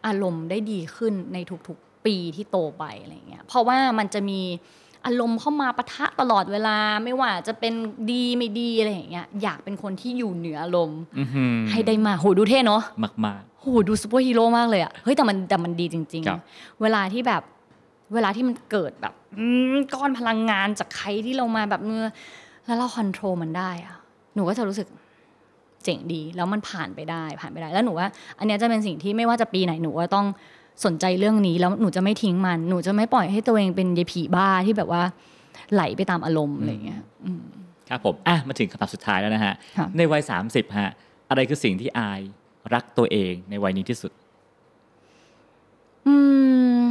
[0.07, 4.41] อารมณ์ได้ดีขึ้นในทุกๆปีที่โตไปอะไรอย่างเงี้ยเพราะว่ามันจะมี
[5.07, 7.72] อารมณ์เข้ามาปะทะตลอดเวลาไม่ว่าจะเป็น
[8.11, 17.43] ดีไม่ดีอะไรอย่างเงี้ยอยากเป็นคนที่อยู่เหนืออารมณ์อื้อหือให้ได้มาโหดูเท่เนาะมากมากโหดูซูเปอร์ฮีโร่มากเลยอะเฮ้ยแต่มันแต่มันดีจริงครับๆเวลาที่แบบ
[18.14, 22.05] เวลาที่มันเกิดแบบอืมก้อนพลังงานจากใครที่เรามาแบบเมื่อ
[22.66, 23.97] แล้วเรา control มันได้อะ
[24.34, 28.07] หนูก็จะรู้สึกเจ๋งดีแล้วมันผ่านไปได้ผ่านไปได้ แล้วหนูว่า
[28.39, 30.26] อันเนี้ยจะเป็นสิ่งที่ไม่ว่าจะปีไหนหนูว่าต้อง
[30.84, 35.03] สนใจเรื่องนี้แล้วหนูจะไม่ทิ้งมัน หนูจะไม่ปล่อยให้ตัวเองเป็นยายผีบ้าที่แบบว่า
[35.72, 40.91] ไหลไปตามอารมณ์อะไรอย่างเงี้ยอืมๆครับผมอะมาถึงคำถามสุดท้ายแล้วนะฮะค่ะในวัย 30ฮะ
[41.30, 42.20] อะไรคือสิ่งที่อาย
[42.74, 44.12] รักตัวเองในวัยนี้ที่สุด
[46.07, 46.14] อื
[46.80, 46.82] ม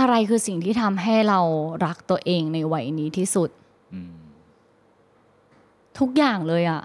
[0.00, 1.40] อะไรคือสิ่งที่ทำให้เรา
[1.86, 3.50] รักตัวเองในวัยนี้ที่สุด
[3.94, 4.16] อืม
[5.98, 6.82] ทุกอย่างเลยอะ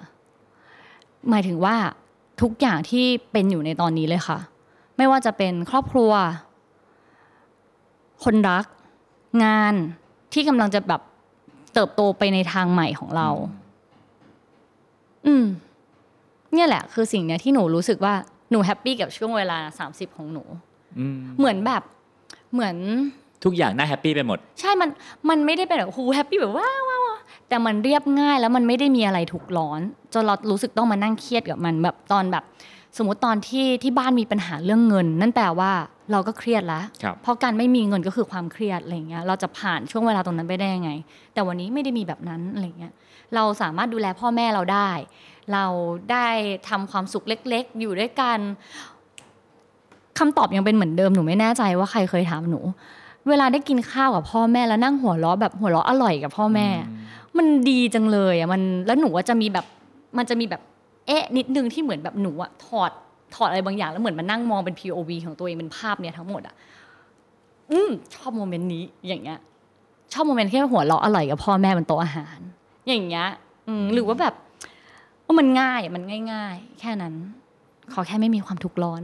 [1.29, 1.75] หมายถึงว่า
[2.41, 4.39] ทุกอย่างที่เป็นอยู่ในตอนนี้เลยค่ะ
[4.97, 6.11] ไม่ว่าจะเป็นครอบครัว
[8.23, 8.65] คนรัก
[9.43, 9.73] งาน
[10.33, 11.01] ที่กำลังจะแบบ
[11.73, 13.29] เติบโตไปในทางใหม่ของเรา
[15.27, 15.45] อืม
[16.53, 18.13] เนี่ยแหละ คือสิ่งเนี้ยที่หนูรู้สึกว่า
[18.51, 19.57] หนู happy กับช่วงเวลา
[19.89, 20.43] 30ของหนู
[20.99, 21.83] อืมเหมือนแบบ
[22.53, 22.75] เหมือน
[23.43, 24.89] ทุกอย่างน่า happy ไปหมด ใช่มัน
[25.29, 27.19] มันไม่ได้เป็นแบบฮู happy แบบว้าวว้าวว้าว
[27.51, 29.81] แต่มันเรียบง่ายแล้วมันไม่ได้มีอะไรถูกร้อน
[30.13, 32.43] จนเรารู้สึกต้องมานั่งเครียดกับมันแบบตอนแบบ
[32.97, 35.71] สมมติตอนที่ที่บ้านมีปัญหาเรื่องเงิน นั่นแปลว่า
[36.11, 40.91] เราก็เครียดแล้วครับเพราะการไม่มีเงินก็คือความเครียดอะไรเงี้ยเราจะผ่านช่วงเวลาตรงนั้นไปได้ยังไง
[41.33, 42.93] แต่วันนี้ไม่ได้มีแบบนั้นอะไรเงี้ย
[43.35, 44.89] เราสามารถดูแลพ่อแม่เราได้
[45.53, 45.65] เรา
[46.11, 46.27] ได้
[46.69, 48.39] ทำความสุขเล็ก ๆ อยู่ด้วยกัน
[50.19, 52.61] คำตอบยังเป็นเหมือนเดิมหนูไม่แน่ใจว่าใครเคยถามหนู
[53.29, 56.67] เวลาได้กินข้าวกับพ่อแม่แล้วนั่งหัวเราะแบบหัวเราะอร่อยกับพ่อแม่
[57.37, 59.65] มันดีจังเลยอะมันแล้วหนูว่าจะมีแบบ
[60.17, 60.61] มันจะมีแบบ
[61.07, 62.91] เอ๊ะนิดนึงที่เหมือนแบบหนูอะถอด
[63.35, 66.55] ถอดอะไรบางอย่างแล้วเหมือนมานั่งมองเป็น POV ของตัวเองเป็นภาพเนี่ยทั้งหมดอะ
[67.71, 69.39] อืมชอบโมเมนต์นี้อย่างเงี้ย
[70.13, 72.39] ชอบโมเมนต์ที่หัวเราะอร่อยกับพ่อแม่บนโต๊ะอาหาร
[72.87, 73.27] อย่างเงี้ย
[73.67, 74.33] อืมหรือว่าแบบ
[75.25, 77.13] ว่ามันง่ายอะมันง่าย ๆ แค่นั้น
[77.93, 79.03] ขอแค่ไม่มีความทุกข์ร้อน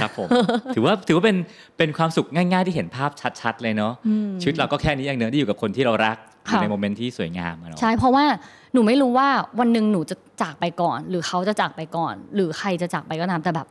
[0.00, 0.28] ครับผม
[0.74, 1.36] ถือว่าถือว่าเป็น
[1.78, 3.10] เป็นความสุขง่าย ๆ ที่เห็นภาพ
[3.40, 6.16] ชัด ๆ เลยเนาะอืมชีวิตเราก็แค่นี้อย่างเนื้อที่อยู่กับคนที่เรารัก
[6.48, 8.24] อยู่ค่ะในโมเมนต์ที่สวยงามอะเนาะใช่เพราะว่า
[8.72, 9.28] หนูไม่รู้ว่า
[9.60, 13.68] วันหนึ่งหนูจะจากไปก่อน หรือเขาจะจากไปก่อน หรือใครจะจากไปก็ตามแต่แบบ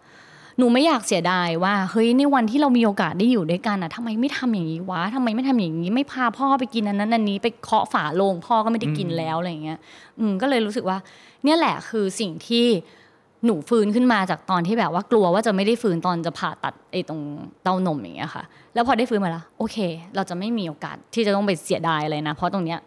[0.59, 9.79] หนูไม่อยากเสียดายว่าเฮ้ยในวันที่เรามีโอกาสได้อยู่ด้วยกันอะทำไมไม่ทำอย่างนี้วะทำไมไม่ทำอย่างนี้ ไม่พาพ่อไปกินอันนั้นอันนี้ไปเคาะฝาโลงพ่อก็ไม่ได้กินแล้วอะไรอย่างเงี้ย
[10.19, 10.97] อืมก็เลยรู้สึกว่า
[11.43, 12.65] เนี่ยแหละคือสิ่งที่
[13.45, 17.21] หนูฟื้นขึ้นมาจากตอนที่แบบว่ากลัวว่าจะไม่ได้ฟื้นตอนจะผ่าตัดไอ้ตรง
[17.63, 19.77] เต้านมอย่างเงี้ยค่ะ แล้วพอได้ฟื้นมาแล้วโอเค
[20.15, 22.79] เราจะไม่มีโอกาสที่จะต้องไปเสียดายอะไรนะ เพราะตรงเนี้ย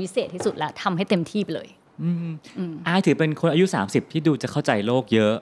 [0.00, 1.68] วิเศษที่สุดแล้วทำให้เต็มที่ไปเลย
[2.02, 2.16] อืม
[2.58, 5.34] อืมอายถือเป็นคนอายุ 30 ที่ดูจะเข้าใจโลกเยอะ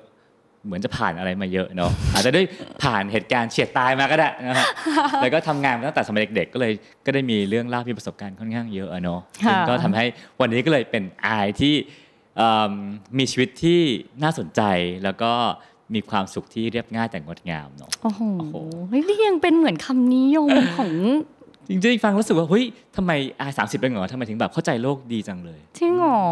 [0.66, 2.42] เหมือนจะผ่านอะไรมาเยอะเนาะอาจจะได้
[2.82, 4.66] ผ่านเหตุการณ์เฉียดตายมาก็ได้นะฮะ
[5.22, 6.72] แล้วก็ทำงานมาตั้งแต่สมัยเด็ก ๆ ก็เลย
[7.06, 10.04] ก็ได้มีเรื่องเล่ามีประสบการณ์ค่อนข้างเยอะอะเนาะค่ะซึ่งก็ทำให้
[10.40, 12.03] วันนี้ก็เลยเป็นอายที่เอิ่
[12.68, 12.70] ม
[13.18, 13.80] มีชีวิตที่
[14.22, 14.60] น่าสนใจ
[15.04, 15.32] แล้วก็
[15.94, 18.56] มีความสุขที่เรียบง่ายแต่งดงามเนาะโอ้โหโอ้โห
[18.88, 20.92] เฮ้ยนี่ยังเป็นเหมือนคำนิยมของ
[21.68, 22.64] จริงๆฟังรู้สึกว่าเฮ้ย
[22.96, 26.22] ทำไมอายสามสิบเป็นเหรอทำไมถึงแบบเข้าใจโลกดีจังเลยจริงเหรอ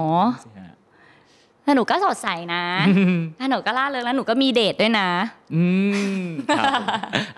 [1.66, 2.64] สิฮะแต่หนูก็สดใสนะ
[3.38, 5.08] แต่หนูก็ล่าเริงแล้วหนูก็มีเดทด้วยนะ
[5.54, 5.64] อื
[6.22, 6.26] ม
[6.58, 6.84] ครับผม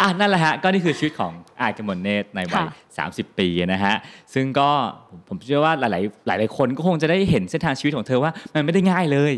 [0.00, 3.94] อะนั่นแหละฮะก็นี่คือชีวิตของอายกมลเนตรในวัยค่ะ30 ปีนะฮะ
[4.34, 4.68] ซึ่งก็
[5.10, 9.34] ผมผมเชื่อว่าหลาย ๆ หลาย ๆ คนก็คงจะได้เห็นเส้นทางชีวิตของเธอว่ามันไม่ได้ง่ายเลย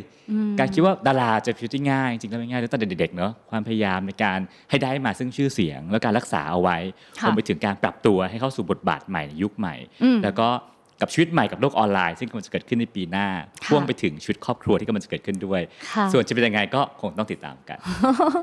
[0.58, 4.38] การคิดว่าดาราจะเป็นชีวิตที่ง่าย จริงๆแล้วไม่ง่ายเลยตั้งแต่เด็ก ๆ เนาะความพยายามในการ
[4.70, 6.76] ให้ได้มาซึ่งชื่อเสียง แล้วการรักษาเอาไว้
[7.18, 10.48] ค่ะรวมไปถึงการปรับตัวให้เข้าสู่บทบาทใหม่ในยุคใหม่อืมแล้วก็
[11.00, 13.26] กับชีวิตใหม่กับโลกออนไลน์ซึ่งกำลังจะเกิดขึ้นในปีหน้า
[13.64, 15.60] ค่ะพ่วงไปถึงชีวิตครอบครัวที่กำลังจะเกิดขึ้นด้วย
[15.92, 17.78] ค่ะส่วนจะเป็นยังไงก็คงต้องติดตามกัน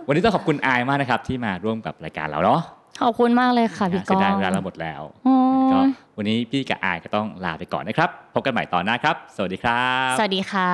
[0.08, 2.62] วันนี้ต้องขอบคุณอายมากนะครับที่มาร่วมกับรายการเราเนาะ
[3.02, 5.36] ขอบคุณมากเลยค่ะพี่เสีก้ยอดายงเวลาเราหมดแล้วโอ้
[5.66, 5.80] ยก็
[6.18, 10.72] วันนี้พี่กับอายก็ต้องลาไปก่อนนะครับ พบกันใหม่ตอนหน้าครับ สวัสดีครับ สวัสดีค่ะ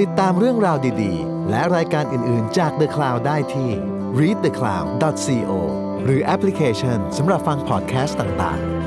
[0.00, 3.70] ติดตามเรื่องราวดีๆ และรายการอื่นๆจาก The Cloud ได้ที่
[4.18, 5.52] readthecloud.co
[6.04, 8.81] หรือแอปพลิเคชันสำหรับฟังพอดแคสต์ต่างๆ